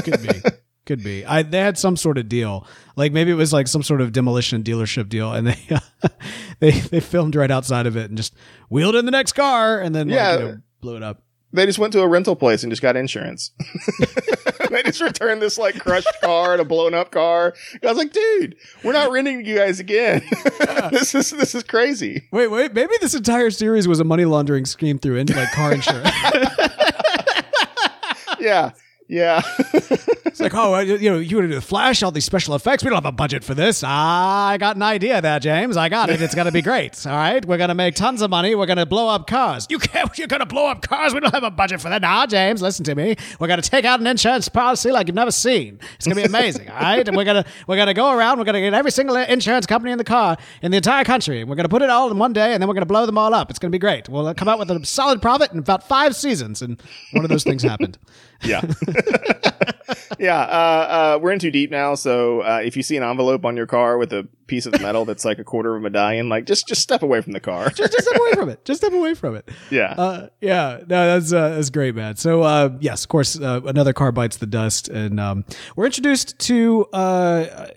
[0.02, 0.50] Could be.
[0.86, 1.26] Could be.
[1.26, 2.68] I they had some sort of deal.
[2.98, 5.58] Like maybe it was like some sort of demolition dealership deal, and they
[6.60, 8.36] they they filmed right outside of it and just
[8.70, 10.34] wheeled in the next car, and then like, Yeah.
[10.38, 11.22] you know, blew it up.
[11.54, 13.52] they just went to a rental place and just got insurance.
[14.72, 17.54] they just returned this like crushed car and a blown up car.
[17.82, 20.22] I was like, dude, we're not renting you guys again.
[20.92, 22.28] this is this is crazy.
[22.34, 22.74] Wait, wait.
[22.74, 26.10] Maybe this entire series was a money laundering scheme through into like car insurance.
[28.40, 28.72] Yeah.
[29.14, 29.44] Yeah.
[30.34, 32.84] It's like, oh, you know, you want to do the Flash, all these special effects.
[32.84, 33.84] We don't have a budget for this.
[33.86, 35.78] Ah, I got an idea there, James.
[35.78, 36.24] I got it.
[36.24, 37.06] It's going to be great.
[37.06, 38.56] All right, we're going to make tons of money.
[38.56, 39.68] We're going to blow up cars.
[39.70, 40.18] You can't.
[40.18, 41.14] You're going to blow up cars.
[41.14, 42.02] We don't have a budget for that.
[42.02, 43.16] Nah, James, listen to me.
[43.40, 45.80] We're going to take out an insurance policy like you've never seen.
[45.98, 46.68] It's going to be amazing.
[46.72, 48.40] all right, and we're going to we're going to go around.
[48.40, 51.44] We're going to get every single insurance company in the car in the entire country.
[51.44, 53.06] We're going to put it all in one day, and then we're going to blow
[53.06, 53.52] them all up.
[53.52, 54.10] It's going to be great.
[54.10, 56.64] We'll come out with a solid profit in about five seasons.
[56.64, 58.00] And one of those things happened.
[58.44, 58.62] Yeah.
[60.20, 60.40] yeah.
[60.40, 61.96] Uh, uh, we're in too deep now.
[61.96, 65.06] So uh, if you see an envelope on your car with a piece of metal
[65.06, 67.70] that's like a quarter of a medallion, like just just step away from the car.
[67.70, 68.66] Just just, step away from it.
[68.66, 69.50] Just step away from it.
[69.70, 69.94] yeah.
[69.98, 72.16] Uh, yeah, no, that's uh, that's great, man.
[72.16, 76.40] So, uh, yes, of course, uh, another car bites the dust, and um, we're introduced
[76.40, 77.68] to uh,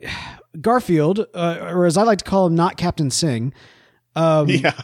[0.60, 3.52] Garfield, uh, or as I like to call him, not Captain Singh.
[4.14, 4.80] Um, yeah.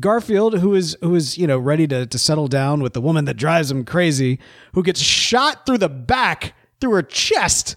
[0.00, 3.24] Garfield, who is who is you know ready to to settle down with the woman
[3.26, 4.38] that drives him crazy,
[4.74, 7.76] who gets shot through the back through her chest,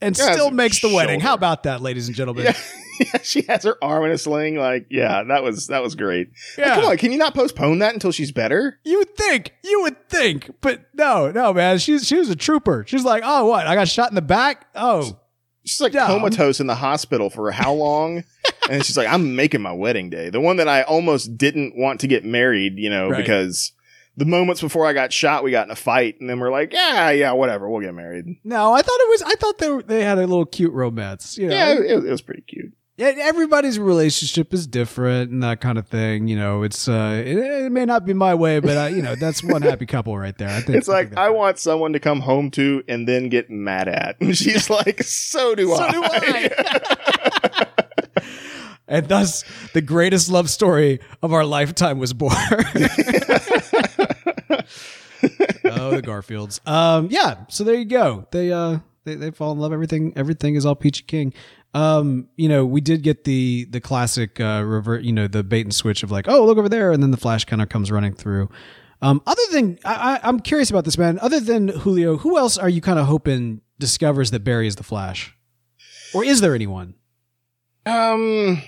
[0.00, 1.20] and Yeah, still makes the wedding.
[1.20, 2.44] How about that, ladies and gentlemen?
[2.44, 2.56] Yeah.
[3.00, 3.20] yeah.
[3.22, 4.56] She has her arm in a sling.
[4.56, 6.28] Like, yeah, that was that was great.
[6.58, 6.74] Like, Yeah.
[6.76, 8.78] come on, can you not postpone that until she's better?
[8.84, 11.78] You would think, you would think, but no, no, man.
[11.78, 12.84] She's she was a trooper.
[12.86, 13.66] She's like, oh, what?
[13.66, 14.66] I got shot in the back.
[14.74, 15.18] Oh,
[15.64, 16.06] She's like Yeah.
[16.06, 18.24] comatose in the hospital for how long?
[18.70, 20.30] and she's like, I'm making my wedding day.
[20.30, 23.16] The one that I almost didn't want to get married, you know, Right.
[23.18, 23.72] because
[24.16, 26.72] the moments before I got shot, we got in a fight, and then we're like,
[26.72, 28.26] yeah, yeah, whatever, we'll get married.
[28.44, 29.22] no, I thought it was.
[29.22, 31.36] I thought they were, they had a little cute romance.
[31.38, 31.54] You know?
[31.56, 32.72] Yeah, it, it was pretty cute.
[32.96, 36.28] Yeah, everybody's relationship is different and that kind of thing.
[36.28, 39.16] You know, it's uh, it, it may not be my way, but uh, you know,
[39.16, 40.48] that's one happy couple right there.
[40.48, 43.50] I think It's like think I want someone to come home to and then get
[43.50, 44.20] mad at.
[44.20, 45.90] And she's like, so do So I.
[45.90, 47.66] do I.
[48.88, 52.32] and thus the greatest love story of our lifetime was born.
[52.36, 52.60] oh,
[55.90, 56.60] the Garfields.
[56.64, 57.38] Um, yeah.
[57.48, 58.28] So there you go.
[58.30, 59.72] They uh, they they fall in love.
[59.72, 61.34] Everything everything is all peachy king.
[61.74, 65.02] Um, you know, we did get the the classic uh, revert.
[65.02, 67.16] You know, the bait and switch of like, oh, look over there, and then the
[67.16, 68.48] flash kind of comes running through.
[69.02, 71.18] Um, other than I, I, I'm curious about this man.
[71.18, 74.84] Other than Julio, who else are you kind of hoping discovers that Barry is the
[74.84, 75.36] Flash,
[76.14, 76.94] or is there anyone?
[77.86, 78.62] Um,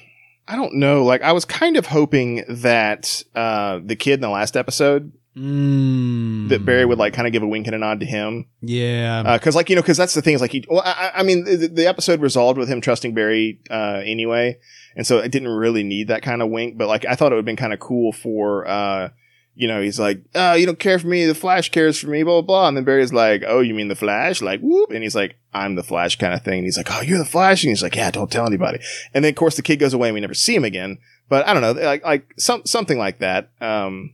[0.48, 1.04] I don't know.
[1.04, 6.48] Like, I was kind of hoping that uh, the kid in the last episode Mm,
[6.48, 8.46] that Barry would like kind of give a wink and a nod to him.
[8.62, 9.36] Yeah.
[9.36, 11.44] because like you know because that's the thing is like he well I, I mean
[11.44, 14.58] the, the episode resolved with him trusting barry uh anyway
[14.96, 17.34] and so it didn't really need that kind of wink but like i thought it
[17.34, 19.10] would have been kind of cool for uh
[19.58, 21.24] you know, he's like, uh, you don't care for me.
[21.24, 22.68] The Flash cares for me, blah, blah, blah.
[22.68, 24.42] And then Barry's like, oh, you mean the Flash?
[24.42, 24.90] Like, whoop.
[24.90, 26.58] And he's like, I'm the Flash kind of thing.
[26.58, 27.64] And he's like, oh, you're the Flash.
[27.64, 28.80] And he's like, yeah, don't tell anybody.
[29.14, 30.98] And then, of course, the kid goes away and we never see him again.
[31.30, 34.12] But I don't know, like, like some, something like that, um,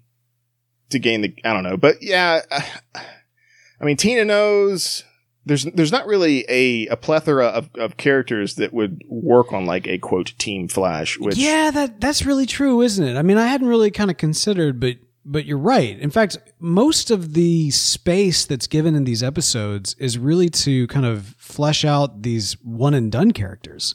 [0.92, 1.76] to gain the, I don't know.
[1.76, 2.40] But yeah,
[2.94, 5.05] I mean, Tina knows
[5.44, 9.87] there's there's not really a, a plethora of, of characters that would work on like
[9.87, 13.16] a quote team flash which yeah that that's really true isn't it?
[13.16, 15.96] I mean i hadn't really kind of considered but but you're right.
[16.00, 21.07] In fact most of the space that's given in these episodes is really to kind
[21.07, 23.94] of flesh out these one and done characters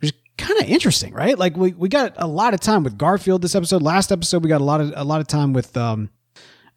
[0.00, 1.38] which is kind of interesting right?
[1.38, 3.82] Like we, we got a lot of time with garfield this episode.
[3.82, 6.10] Last episode we got a lot of a lot of time with um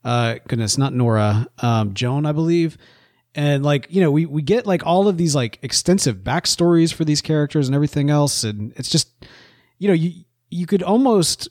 [0.08, 2.78] uh goodness not nora um joan i believe.
[3.36, 7.06] And like you know we we get like all of these like extensive backstories for
[7.06, 8.44] these characters and everything else.
[8.44, 9.10] And it's just
[9.78, 11.48] you know you you could almost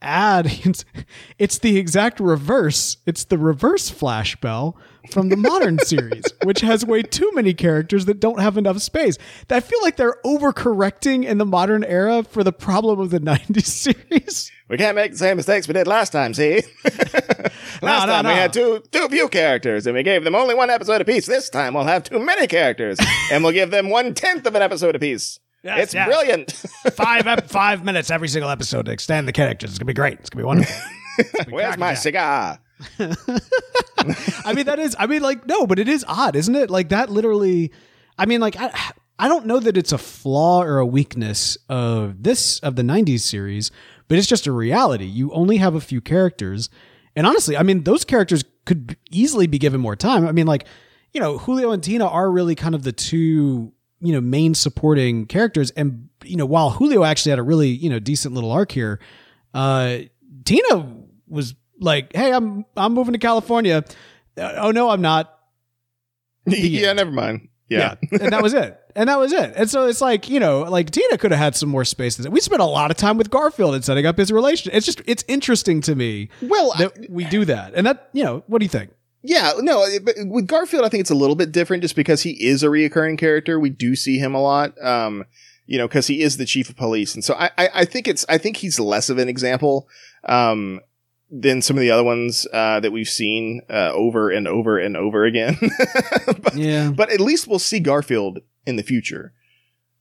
[0.00, 0.84] add it's,
[1.38, 2.98] it's the exact reverse.
[3.04, 4.76] It's the reverse flash bell
[5.10, 9.16] from the modern series which has way too many characters that don't have enough space
[9.50, 13.64] i feel like they're overcorrecting in the modern era for the problem of the 90s
[13.66, 16.60] series we can't make the same mistakes we did last time, see?
[16.84, 18.28] last No, no, time no.
[18.32, 21.24] we had too too few characters and we gave them only one episode apiece.
[21.24, 22.98] This time we'll have too many characters
[23.32, 25.40] and we'll give them one tenth of an episode apiece.
[25.64, 26.06] Yes, it's yes.
[26.06, 26.52] brilliant.
[26.94, 30.18] five ep- five minutes every single episode to extend the characters it's gonna be great
[30.20, 30.76] it's gonna be wonderful
[31.48, 32.58] Where's my cigar?
[34.44, 36.70] I mean, that is, I mean, like, no, but it is odd, isn't it?
[36.70, 37.72] Like, that literally,
[38.16, 38.72] I mean, like, I,
[39.18, 43.20] I don't know that it's a flaw or a weakness of this, of the 90s
[43.20, 43.70] series,
[44.06, 45.04] but it's just a reality.
[45.04, 46.70] You only have a few characters.
[47.16, 50.26] And honestly, I mean, those characters could easily be given more time.
[50.26, 50.66] I mean, like,
[51.12, 55.26] you know, Julio and Tina are really kind of the two, you know, main supporting
[55.26, 55.70] characters.
[55.72, 59.00] And, you know, while Julio actually had a really, you know, decent little arc here,
[59.54, 59.98] uh,
[60.44, 60.94] Tina
[61.26, 63.84] was like, "Hey, I'm I'm moving to California."
[64.36, 65.34] Uh, oh no, I'm not.
[66.46, 67.48] yeah, never mind.
[67.68, 67.96] Yeah.
[68.10, 68.78] and that was it.
[68.96, 69.52] And that was it.
[69.54, 72.16] And so it's like you know, like Tina could have had some more space.
[72.16, 72.30] than that.
[72.30, 74.74] We spent a lot of time with Garfield and setting up his relationship.
[74.76, 77.74] It's just it's interesting to me Well, I- we do that.
[77.74, 78.90] And that you know, what do you think?
[79.22, 82.30] Yeah, no, but with Garfield, I think it's a little bit different just because he
[82.46, 83.58] is a reoccurring character.
[83.58, 85.24] We do see him a lot, um,
[85.66, 88.06] you know, because he is the chief of police, and so I, I, I think
[88.06, 89.88] it's, I think he's less of an example,
[90.24, 90.80] um,
[91.30, 94.96] than some of the other ones uh, that we've seen uh, over and over and
[94.96, 95.56] over again.
[96.42, 99.32] but, Yeah, but at least we'll see Garfield in the future.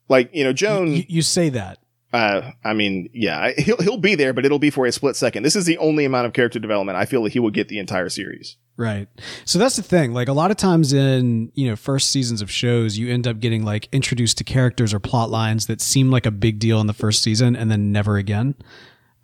[0.10, 0.94] Like you know, Joan.
[0.94, 1.80] you, you say that.
[2.14, 5.44] Uh, I mean, yeah, he'll he'll be there, but it'll be for a split second.
[5.44, 7.80] This is the only amount of character development I feel that he will get the
[7.80, 8.56] entire series.
[8.78, 9.10] Right.
[9.44, 10.14] So that's the thing.
[10.14, 13.40] Like a lot of times in, you know, first seasons of shows, you end up
[13.40, 16.88] getting like introduced to characters or plot lines that seem like a big deal in
[16.88, 18.56] the first season and then never again.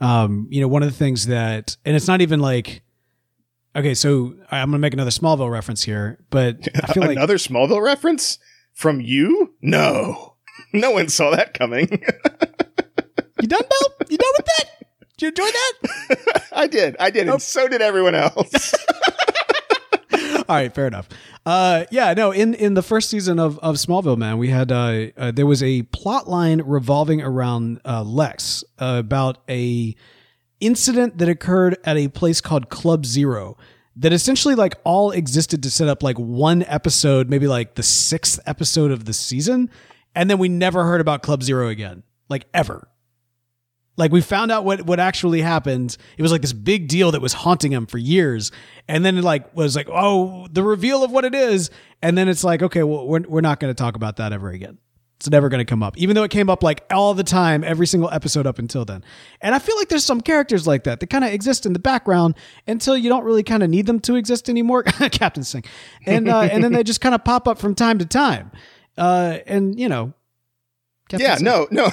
[0.04, 2.82] Um, you know, one of the things that and it's not even like
[3.76, 7.84] okay, so I'm gonna make another Smallville reference here, but I feel like Another Smallville
[7.84, 8.38] reference
[8.74, 9.54] from you?
[9.62, 10.36] No,
[10.74, 11.88] no one saw that coming.
[13.42, 13.94] you done, Bill?
[14.10, 14.66] You done with that?
[15.18, 16.44] Did you enjoy that?
[16.52, 18.74] I did, I did, and so did everyone else.
[20.54, 21.10] All right, fair enough.
[21.48, 22.30] Uh, yeah, no.
[22.30, 25.64] In in the first season of of Smallville, man, we had uh, uh there was
[25.64, 29.96] a plot line revolving around uh, Lex uh, about a
[30.60, 33.58] incident that occurred at a place called Club Zero
[33.96, 38.40] that essentially like all existed to set up like one episode, maybe like the sixth
[38.46, 39.72] episode of the season,
[40.14, 42.88] and then we never heard about Club Zero again, like ever.
[43.96, 45.98] Like we found out what what actually happened.
[46.18, 48.52] It was like this big deal that was haunting him for years,
[48.88, 51.70] and then it like was like, oh, the reveal of what it is,
[52.02, 54.50] and then it's like, okay, well, we're we're not going to talk about that ever
[54.50, 54.80] again.
[55.24, 57.64] It's never going to come up, even though it came up like all the time,
[57.64, 59.06] every single episode up until then.
[59.40, 61.80] And I feel like there's some characters like that that kind of exist in the
[61.80, 62.36] background
[62.68, 64.84] until you don't really kind of need them to exist anymore.
[64.84, 65.64] Captain Singh,
[66.06, 68.52] and uh, and then they just kind of pop up from time to time,
[68.98, 70.14] uh, and you know.
[71.10, 71.46] Captain yeah, Singh.
[71.46, 71.90] no, no.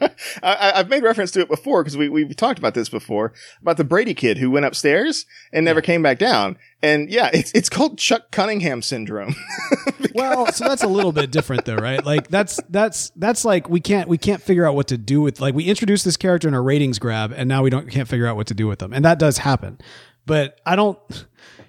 [0.42, 3.32] I, I- I've made reference to it before because we we've talked about this before
[3.62, 6.56] about the Brady kid who went upstairs and never came back down.
[6.82, 9.34] And yeah, it's it's called Chuck Cunningham syndrome.
[10.14, 12.04] well so that's a little bit different though right?
[12.04, 15.40] Like that's that's that's like we can't we can't figure out what to do with
[15.40, 18.26] like we introduced this character in a ratings grab and now we don't can't figure
[18.26, 19.78] out what to do with them and that does happen.
[20.26, 20.98] But i don't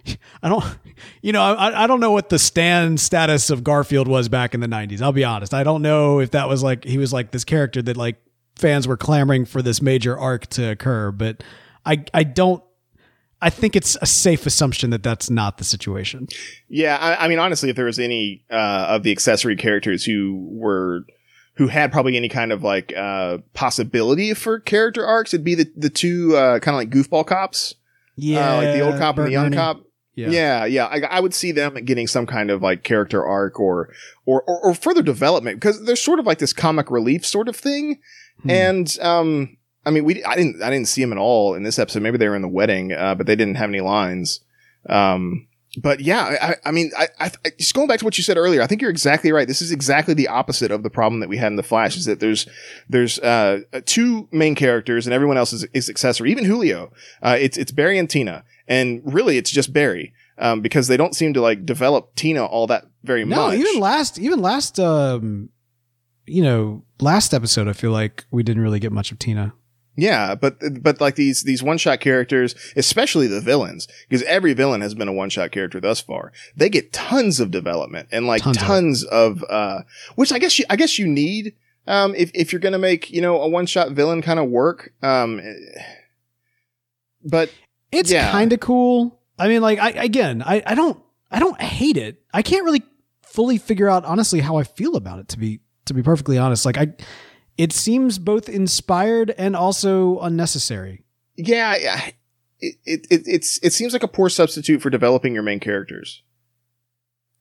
[0.43, 0.63] i don't
[1.21, 4.60] you know i, I don't know what the stand status of garfield was back in
[4.60, 5.53] the 90s i'll be honest.
[5.53, 8.17] I don't know if that was like he was like this character that like
[8.60, 11.43] fans were clamoring for this major arc to occur but
[11.86, 12.63] i i don't
[13.41, 16.28] I think it's a safe assumption that that's not the situation.
[16.67, 20.45] Yeah, I, I mean, honestly, if there was any uh, of the accessory characters who
[20.52, 21.06] were
[21.56, 25.72] who had probably any kind of like uh, possibility for character arcs, it'd be the
[25.76, 27.76] the two uh, kind of like goofball cops.
[28.17, 29.58] Yeah, uh, like the old cop and the young Ernie.
[29.58, 29.82] cop.
[30.15, 30.30] Yeah.
[30.30, 30.86] Yeah, yeah.
[30.88, 33.93] I, I would see them getting some kind of like character arc or,
[34.26, 37.56] or or or further development because there's sort of like this comic relief sort of
[37.56, 38.00] thing,
[38.43, 38.49] Hmm.
[38.49, 41.80] and um, I mean, we I didn't I didn't see them at all in this
[41.80, 42.02] episode.
[42.04, 44.41] Maybe they were in the wedding, uh, but they didn't have any lines.
[44.88, 45.47] Um,
[45.78, 48.38] but yeah, I, I- mean, I, I, I just going back to what you said
[48.38, 49.47] earlier, I think you're exactly right.
[49.47, 51.95] This is exactly the opposite of the problem that we had in the Flash.
[51.95, 52.47] Is that there's
[52.89, 56.32] there's uh, two main characters and everyone else is, is accessory.
[56.32, 60.13] Even Julio, uh, it's it's Barry and Tina, and really it's just Barry.
[60.41, 63.54] Um, because they don't seem to like develop Tina all that very No, much.
[63.56, 65.49] No, even last, even last, um,
[66.29, 69.53] you know, last episode, I feel like we didn't really get much of Tina.
[69.95, 74.79] Yeah, but but like these these one shot characters, especially the villains, because every villain
[74.79, 76.31] has been a one shot character thus far.
[76.55, 79.81] They get tons of development and like Tons tons, of of, uh,
[80.15, 81.53] which I guess you I guess you need
[81.85, 84.93] um if if you're gonna make you know a one shot villain kind of work.
[85.03, 85.41] Um,
[87.23, 87.51] but
[87.91, 88.31] It's Yeah.
[88.31, 89.19] kind of cool.
[89.37, 92.21] I mean, like, I again, I, I don't, I don't hate it.
[92.33, 92.83] I can't really
[93.23, 95.27] fully figure out honestly how I feel about it.
[95.29, 95.59] To be,
[95.89, 96.93] to be perfectly honest, like I,
[97.58, 101.04] it seems both inspired and also unnecessary.
[101.75, 102.10] yeah,
[102.60, 106.23] it, it it it's it seems like a poor substitute for developing your main characters.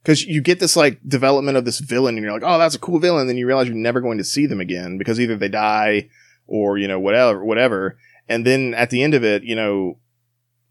[0.02, 2.80] Because you get this like development of this villain, and you're like, "Oh, that's a
[2.80, 5.48] cool villain." Then you realize you're never going to see them again because either they
[5.48, 6.08] die,
[6.46, 7.98] or you know whatever, whatever.
[8.28, 9.98] And then at the end of it, you know,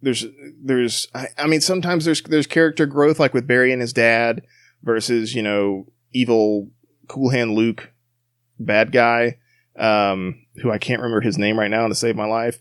[0.02, 0.26] there's
[0.62, 4.44] there's I, I mean sometimes there's there's character growth like with Barry and his dad
[4.84, 6.70] versus you know evil
[7.08, 7.91] cool hand Luke,
[8.60, 9.38] bad guy,
[9.78, 12.60] um, who I can't remember his name right now to save my life.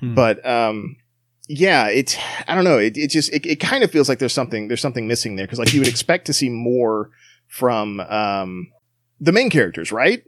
[0.00, 0.14] Hmm.
[0.14, 0.96] But um,
[1.48, 2.78] yeah, it's I don't know.
[2.78, 5.46] It it just it, it kind of feels like there's something there's something missing there
[5.46, 7.10] because like you would expect to see more
[7.48, 8.72] from um
[9.20, 10.22] the main characters, right?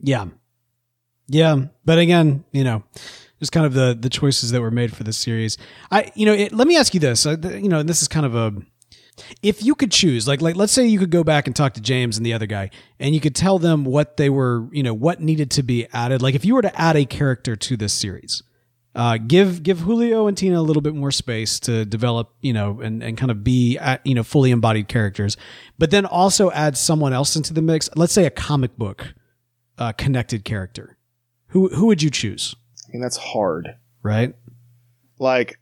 [0.00, 0.26] Yeah.
[1.28, 1.66] Yeah.
[1.84, 2.84] But again, you know,
[3.38, 5.58] just kind of the the choices that were made for this series.
[5.90, 7.26] I, you know, it, let me ask you this.
[7.26, 8.54] Uh, you know, this is kind of a
[9.42, 11.80] if you could choose, like, like let's say you could go back and talk to
[11.80, 14.94] James and the other guy, and you could tell them what they were, you know,
[14.94, 16.22] what needed to be added.
[16.22, 18.42] Like, if you were to add a character to this series,
[18.94, 22.80] uh, give give Julio and Tina a little bit more space to develop, you know,
[22.80, 25.36] and, and kind of be at, you know fully embodied characters,
[25.78, 27.90] but then also add someone else into the mix.
[27.94, 29.14] Let's say a comic book
[29.78, 30.96] uh, connected character.
[31.48, 32.56] Who who would you choose?
[32.88, 33.76] I mean that's hard.
[34.02, 34.34] Right?
[35.18, 35.58] Like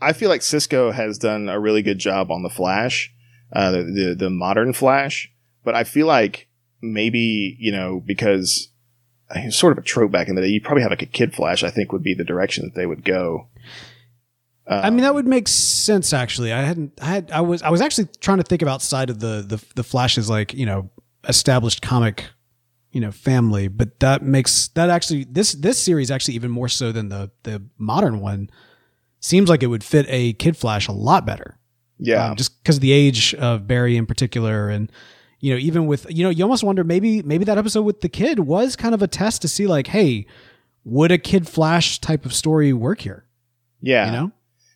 [0.00, 3.12] I feel like Cisco has done a really good job on the Flash,
[3.52, 5.30] uh, the, the the modern Flash,
[5.64, 6.48] but I feel like
[6.80, 8.68] maybe you know because
[9.30, 10.48] it's sort of a trope back in the day.
[10.48, 11.62] You probably have like a kid Flash.
[11.62, 13.48] I think would be the direction that they would go.
[14.66, 16.12] Uh, I mean, that would make sense.
[16.12, 16.92] Actually, I hadn't.
[17.00, 17.30] I had.
[17.30, 17.62] I was.
[17.62, 20.66] I was actually trying to think about side of the the the Flash's like you
[20.66, 20.90] know
[21.26, 22.26] established comic,
[22.92, 23.68] you know, family.
[23.68, 27.62] But that makes that actually this this series actually even more so than the the
[27.78, 28.50] modern one.
[29.20, 31.58] Seems like it would fit a kid Flash a lot better.
[31.98, 34.90] yeah, um, just because of the age of Barry in particular, and
[35.40, 38.08] you know, even with you know, you almost wonder maybe maybe that episode with the
[38.08, 40.26] kid was kind of a test to see like, hey,
[40.84, 43.26] would a kid Flash type of story work here?
[43.80, 44.32] yeah, You know.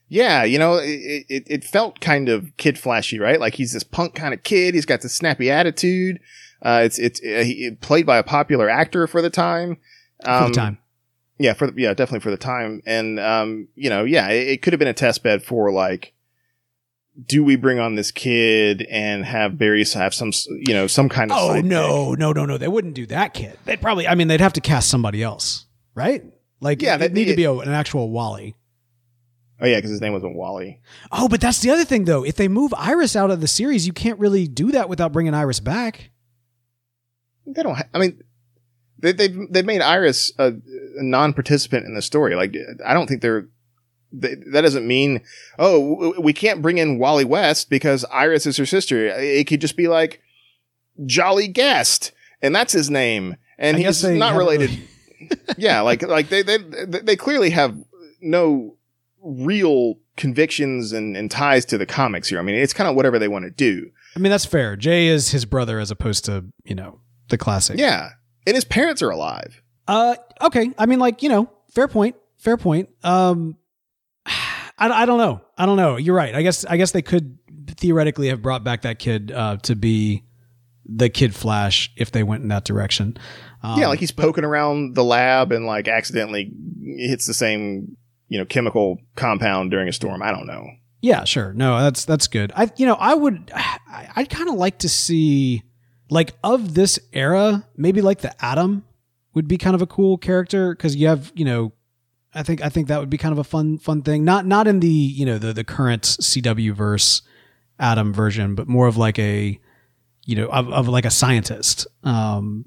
[0.09, 3.41] Yeah, you know, it, it, it felt kind of kid flashy, right?
[3.41, 4.75] Like he's this punk kind of kid.
[4.75, 6.21] He's got this snappy attitude.
[6.61, 9.79] Uh, it's it's uh, he, played by a popular actor for the time.
[10.23, 10.79] For Um, the time.
[11.43, 12.83] Yeah, for the, yeah, definitely for the time.
[12.87, 16.13] And um, you know, yeah, it, it could have been a test bed for like,
[17.27, 21.31] do we bring on this kid and have Barry have some, you know, some kind
[21.33, 21.39] of?
[21.39, 22.57] Oh no, no, no, no!
[22.59, 23.59] They wouldn't do that kid.
[23.65, 24.09] They'd probably.
[24.09, 26.25] I mean, they'd have to cast somebody else, right?
[26.61, 28.55] Like, Yeah, that- need to be a, an actual Wally.
[29.61, 30.81] Oh yeah, because his name wasn't Wally.
[31.13, 32.25] Oh, but that's the other thing, though.
[32.25, 35.35] If they move Iris out of the series, you can't really do that without bringing
[35.35, 36.11] Iris back.
[37.47, 37.75] They don't.
[37.77, 38.23] Ha- I mean,
[39.03, 42.35] they, they've they've made Iris a, a non-participant in the story.
[42.35, 43.49] Like, I don't think they're.
[44.15, 45.23] They, that doesn't mean
[45.59, 49.07] oh we can't bring in Wally West because Iris is her sister.
[49.07, 50.21] It could just be like
[51.07, 52.13] Jolly Guest,
[52.43, 54.71] and that's his name, and I he's not related.
[55.57, 57.75] yeah, like like they they they clearly have
[58.21, 58.77] no
[59.23, 62.39] real convictions and, and ties to the comics here.
[62.39, 63.91] I mean, it's kind of whatever they want to do.
[64.15, 64.77] I mean, that's fair.
[64.77, 67.79] Jay is his brother as opposed to you know the classic.
[67.79, 68.11] Yeah,
[68.47, 69.63] and his parents are alive.
[69.89, 70.71] Uh, okay.
[70.79, 72.17] I mean, like you know, fair point.
[72.37, 72.89] Fair point.
[73.03, 73.57] Um,
[74.27, 75.41] I, I don't know.
[75.57, 75.97] I don't know.
[75.97, 76.35] You're right.
[76.35, 77.39] I guess I guess they could
[77.69, 80.25] theoretically have brought back that kid uh, to be
[80.85, 83.17] the kid Flash if they went in that direction.
[83.63, 86.53] Um, yeah, like he's poking around the lab and like accidentally
[86.99, 87.97] hits the same
[88.29, 90.23] you know chemical compound during a storm.
[90.23, 90.67] I don't know.
[91.01, 91.53] Yeah, sure.
[91.53, 92.53] No, that's that's good.
[92.57, 95.63] I you know, I would I, I'd kind of like to see
[96.13, 98.85] like of this era, maybe like the Atom
[99.35, 101.73] would be kind of a cool character cuz you have, you know,
[102.35, 104.25] I think I think that would be kind of a fun fun thing.
[104.25, 107.23] Not not in the you know the the current CW verse
[107.79, 109.59] Atom version, but more of like a
[110.25, 112.67] you know of, of like a scientist um,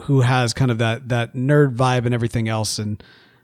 [0.00, 2.78] who has kind of that that nerd vibe and everything else.
[2.78, 3.02] And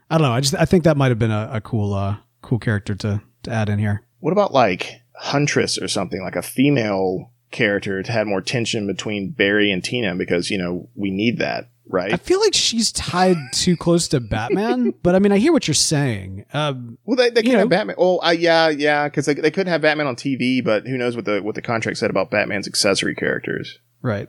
[0.09, 0.33] I don't know.
[0.33, 3.21] I just I think that might have been a, a cool uh, cool character to
[3.43, 4.03] to add in here.
[4.19, 9.31] What about like Huntress or something like a female character to have more tension between
[9.31, 12.11] Barry and Tina because you know we need that, right?
[12.11, 15.65] I feel like she's tied too close to Batman, but I mean, I hear what
[15.67, 16.45] you're saying.
[16.53, 17.95] Um, well, they, they can have know- Batman.
[17.97, 21.15] Oh, uh, yeah, yeah, because they, they could have Batman on TV, but who knows
[21.15, 23.79] what the what the contract said about Batman's accessory characters?
[24.01, 24.27] right.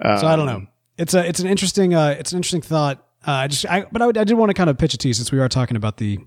[0.00, 0.66] Um, So I don't know.
[0.96, 3.04] It's a it's an interesting uh it's an interesting thought.
[3.26, 4.98] Uh, I just I but I, would- I did want to kind of pitch it
[5.00, 6.18] to you since we are talking about the,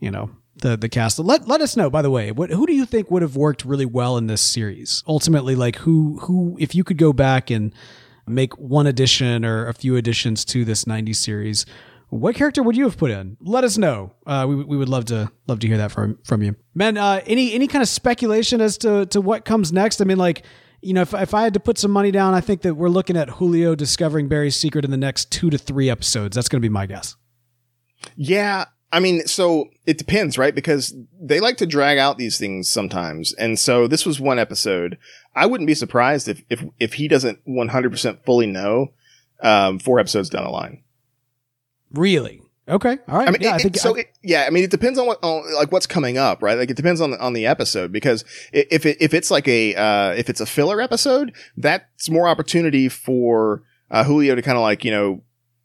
[0.00, 0.30] you know
[0.60, 1.18] the the cast.
[1.18, 2.32] Let let us know by the way.
[2.32, 5.02] What who do you think would have worked really well in this series?
[5.06, 7.72] Ultimately, like who who if you could go back and
[8.26, 11.66] make one addition or a few additions to this '90s series.
[12.08, 13.36] What character would you have put in?
[13.40, 14.12] Let us know.
[14.26, 16.96] Uh, we, we would love to love to hear that from from you, man.
[16.96, 20.00] Uh, any any kind of speculation as to to what comes next?
[20.00, 20.44] I mean, like
[20.82, 22.88] you know, if if I had to put some money down, I think that we're
[22.88, 26.34] looking at Julio discovering Barry's secret in the next two to three episodes.
[26.34, 27.16] That's going to be my guess.
[28.16, 30.54] Yeah, I mean, so it depends, right?
[30.54, 34.98] Because they like to drag out these things sometimes, and so this was one episode.
[35.34, 38.92] I wouldn't be surprised if if if he doesn't one hundred percent fully know
[39.42, 40.82] um, four episodes down the line.
[41.92, 42.42] Really?
[42.68, 42.98] Okay.
[43.08, 43.26] All right.
[43.26, 43.96] I mean, yeah, it- I think so.
[43.96, 46.56] I- it, yeah, I mean, it depends on what, on, like what's coming up, right?
[46.56, 49.74] Like, it depends on the, on the episode because if it, if it's like a
[49.74, 54.62] uh, if it's a filler episode, that's more opportunity for uh, Julio to kind of
[54.62, 55.22] like you know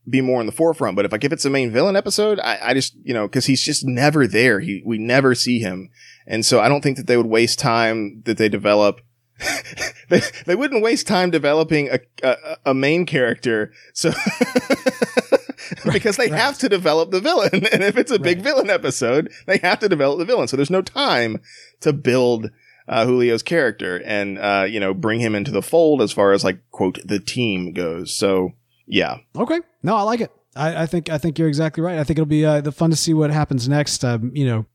[0.10, 0.96] be more in the forefront.
[0.96, 3.46] But if like if it's a main villain episode, I, I just you know because
[3.46, 4.60] he's just never there.
[4.60, 5.90] He we never see him,
[6.28, 9.02] and so I don't think that they would waste time that they develop.
[10.10, 13.74] they, they wouldn't waste time developing a a, a main character.
[13.94, 14.12] So
[15.92, 16.40] because they right.
[16.40, 17.66] have to develop the villain.
[17.76, 18.44] And if it's a big Right.
[18.46, 20.48] villain episode, they have to develop the villain.
[20.48, 21.42] So there's no time
[21.82, 22.52] to build
[22.88, 26.44] uh, Julio's character and, uh, you know, bring him into the fold as far as
[26.44, 28.16] like, quote, the team goes.
[28.16, 28.52] So
[28.88, 29.18] yeah.
[29.36, 29.60] Okay.
[29.84, 30.32] No, I like it.
[30.56, 32.00] I, I think I think you're exactly right.
[32.00, 34.06] I think it'll be uh, the fun to see what happens next.
[34.06, 34.66] Um, you know,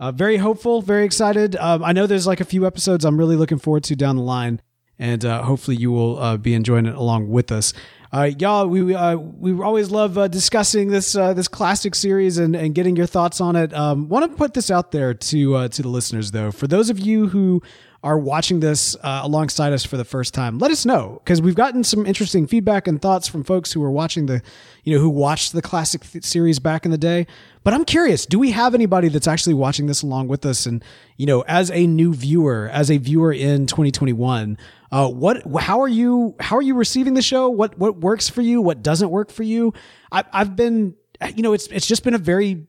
[0.00, 1.56] uh, very hopeful, very excited.
[1.56, 4.22] Um, I know there's like a few episodes I'm really looking forward to down the
[4.22, 4.62] line,
[4.98, 7.74] and uh, hopefully you will uh, be enjoying it along with us.
[8.10, 12.56] Uh, y'all, we uh, we always love uh, discussing this uh, this classic series and,
[12.56, 13.72] and getting your thoughts on it.
[13.74, 16.50] Um, Want to put this out there to uh, to the listeners though.
[16.50, 17.62] For those of you who
[18.02, 21.56] are watching this uh, alongside us for the first time, let us know because we've
[21.56, 24.40] gotten some interesting feedback and thoughts from folks who were watching the,
[24.84, 27.26] you know, who watched the classic th- series back in the day.
[27.64, 30.64] But I'm curious, do we have anybody that's actually watching this along with us?
[30.64, 30.84] And
[31.16, 34.56] you know, as a new viewer, as a viewer in 2021,
[34.90, 37.50] uh, what, how are you, how are you receiving the show?
[37.50, 38.62] What, what works for you?
[38.62, 39.74] What doesn't work for you?
[40.12, 40.94] I, I've been,
[41.34, 42.66] you know, it's it's just been a very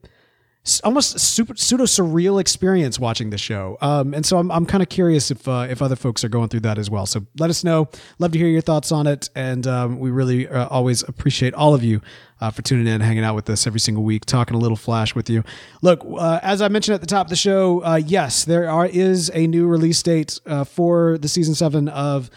[0.84, 3.78] almost super pseudo surreal experience watching the show.
[3.80, 6.48] Um, and so I'm, I'm kind of curious if uh, if other folks are going
[6.48, 7.06] through that as well.
[7.06, 7.88] So let us know.
[8.18, 11.74] Love to hear your thoughts on it, and um, we really uh, always appreciate all
[11.74, 12.02] of you
[12.40, 15.14] uh, for tuning in, hanging out with us every single week, talking a little flash
[15.14, 15.42] with you.
[15.80, 18.86] Look, uh, as I mentioned at the top of the show, uh, yes, there are
[18.86, 22.30] is a new release date uh, for the season seven of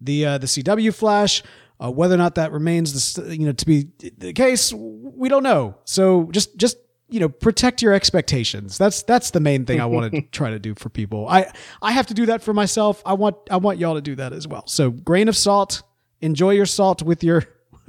[0.00, 1.42] the the CW Flash.
[1.78, 5.78] Whether or not that remains the you know to be the case, we don't know.
[5.86, 6.76] So just just
[7.10, 8.78] you know protect your expectations.
[8.78, 11.28] That's that's the main thing I want to try to do for people.
[11.28, 11.50] I
[11.82, 13.02] I have to do that for myself.
[13.04, 14.66] I want I want y'all to do that as well.
[14.66, 15.82] So grain of salt.
[16.22, 17.44] Enjoy your salt with your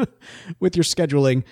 [0.60, 1.44] with your scheduling,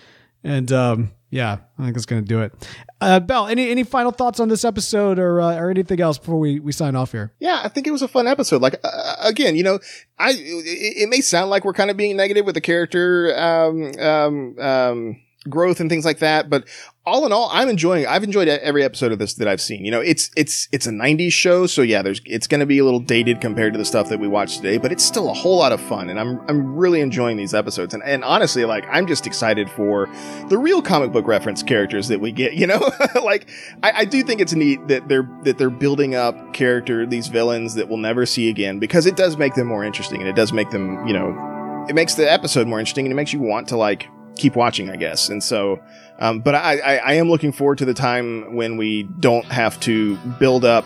[0.44, 2.54] and um, yeah, I think that's going to do it.
[3.02, 6.40] Uh, Bell, any any final thoughts on this episode or uh, or anything else before
[6.40, 7.34] we we sign off here?
[7.40, 8.62] Yeah, I think it was a fun episode.
[8.62, 9.80] Like uh, again, you know,
[10.18, 13.92] I it, it may sound like we're kind of being negative with the character um,
[14.00, 16.68] um, um, growth and things like that, but
[17.06, 18.06] all in all, I'm enjoying.
[18.06, 19.84] I've enjoyed every episode of this that I've seen.
[19.86, 22.78] You know, it's it's it's a '90s show, so yeah, there's it's going to be
[22.78, 25.34] a little dated compared to the stuff that we watch today, but it's still a
[25.34, 27.94] whole lot of fun, and I'm I'm really enjoying these episodes.
[27.94, 30.08] And and honestly, like I'm just excited for
[30.50, 32.50] the real comic book reference characters that we get.
[32.60, 32.92] You know,
[33.24, 33.48] like
[33.84, 37.76] I, I do think it's neat that they're that they're building up character these villains
[37.76, 40.52] that we'll never see again because it does make them more interesting, and it does
[40.52, 43.70] make them you know it makes the episode more interesting, and it makes you want
[43.70, 44.10] to like
[44.40, 45.30] keep watching, I guess.
[45.30, 45.80] And so,
[46.20, 49.80] um, but I, I, I am looking forward to the time when we don't have
[49.82, 50.86] to build up,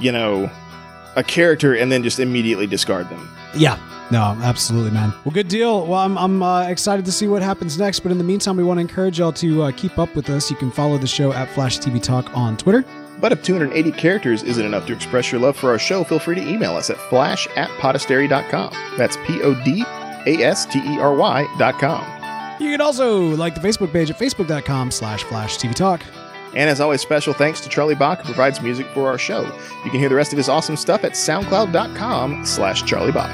[0.00, 0.50] you know,
[1.16, 3.28] a character and then just immediately discard them.
[3.54, 3.78] Yeah.
[4.10, 5.14] No, absolutely, man.
[5.24, 5.86] Well, good deal.
[5.86, 8.00] Well, I'm, I'm uh, excited to see what happens next.
[8.00, 10.50] But in the meantime, we want to encourage y'all to uh, keep up with us.
[10.50, 12.84] You can follow the show at Flash TV Talk on Twitter.
[13.20, 16.34] But if 280 characters isn't enough to express your love for our show, feel free
[16.34, 18.72] to email us at flash at podastery.com.
[18.98, 19.84] That's P O D
[20.26, 22.23] A S T E R Y dot com.
[22.60, 26.02] You can also like the Facebook page at facebook.com slash flash TV Talk.
[26.54, 29.42] And as always, special thanks to Charlie Bach, who provides music for our show.
[29.84, 33.30] You can hear the rest of his awesome stuff at soundcloud.com slash Charlie Bach.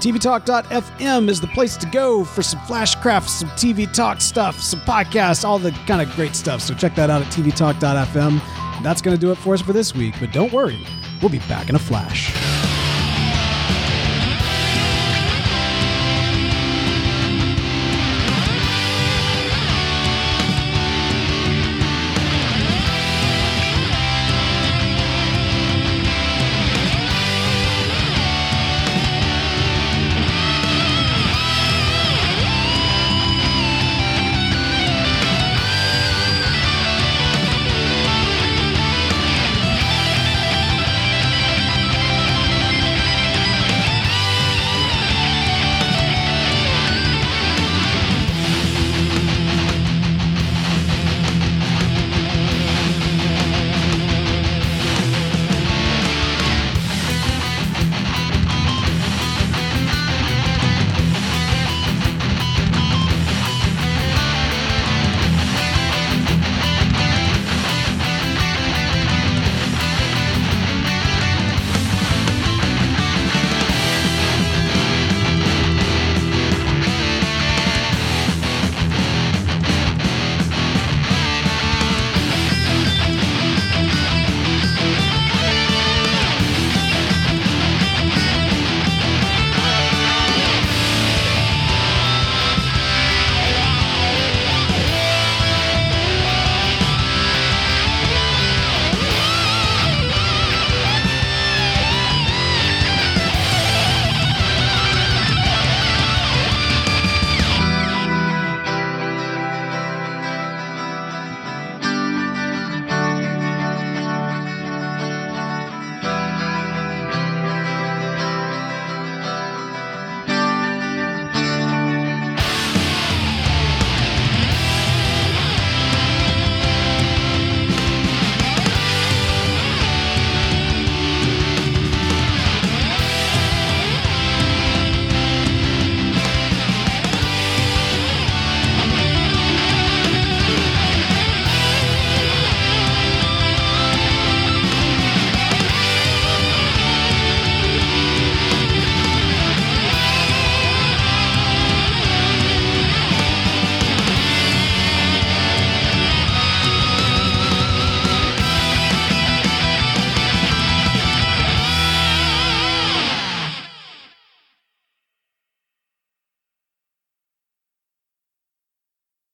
[0.00, 5.44] TVTalk.fm is the place to go for some Flashcraft, some TV Talk stuff, some podcasts,
[5.44, 6.60] all the kind of great stuff.
[6.60, 8.82] So check that out at TVTalk.fm.
[8.82, 10.84] That's going to do it for us for this week, but don't worry,
[11.20, 12.32] we'll be back in a flash.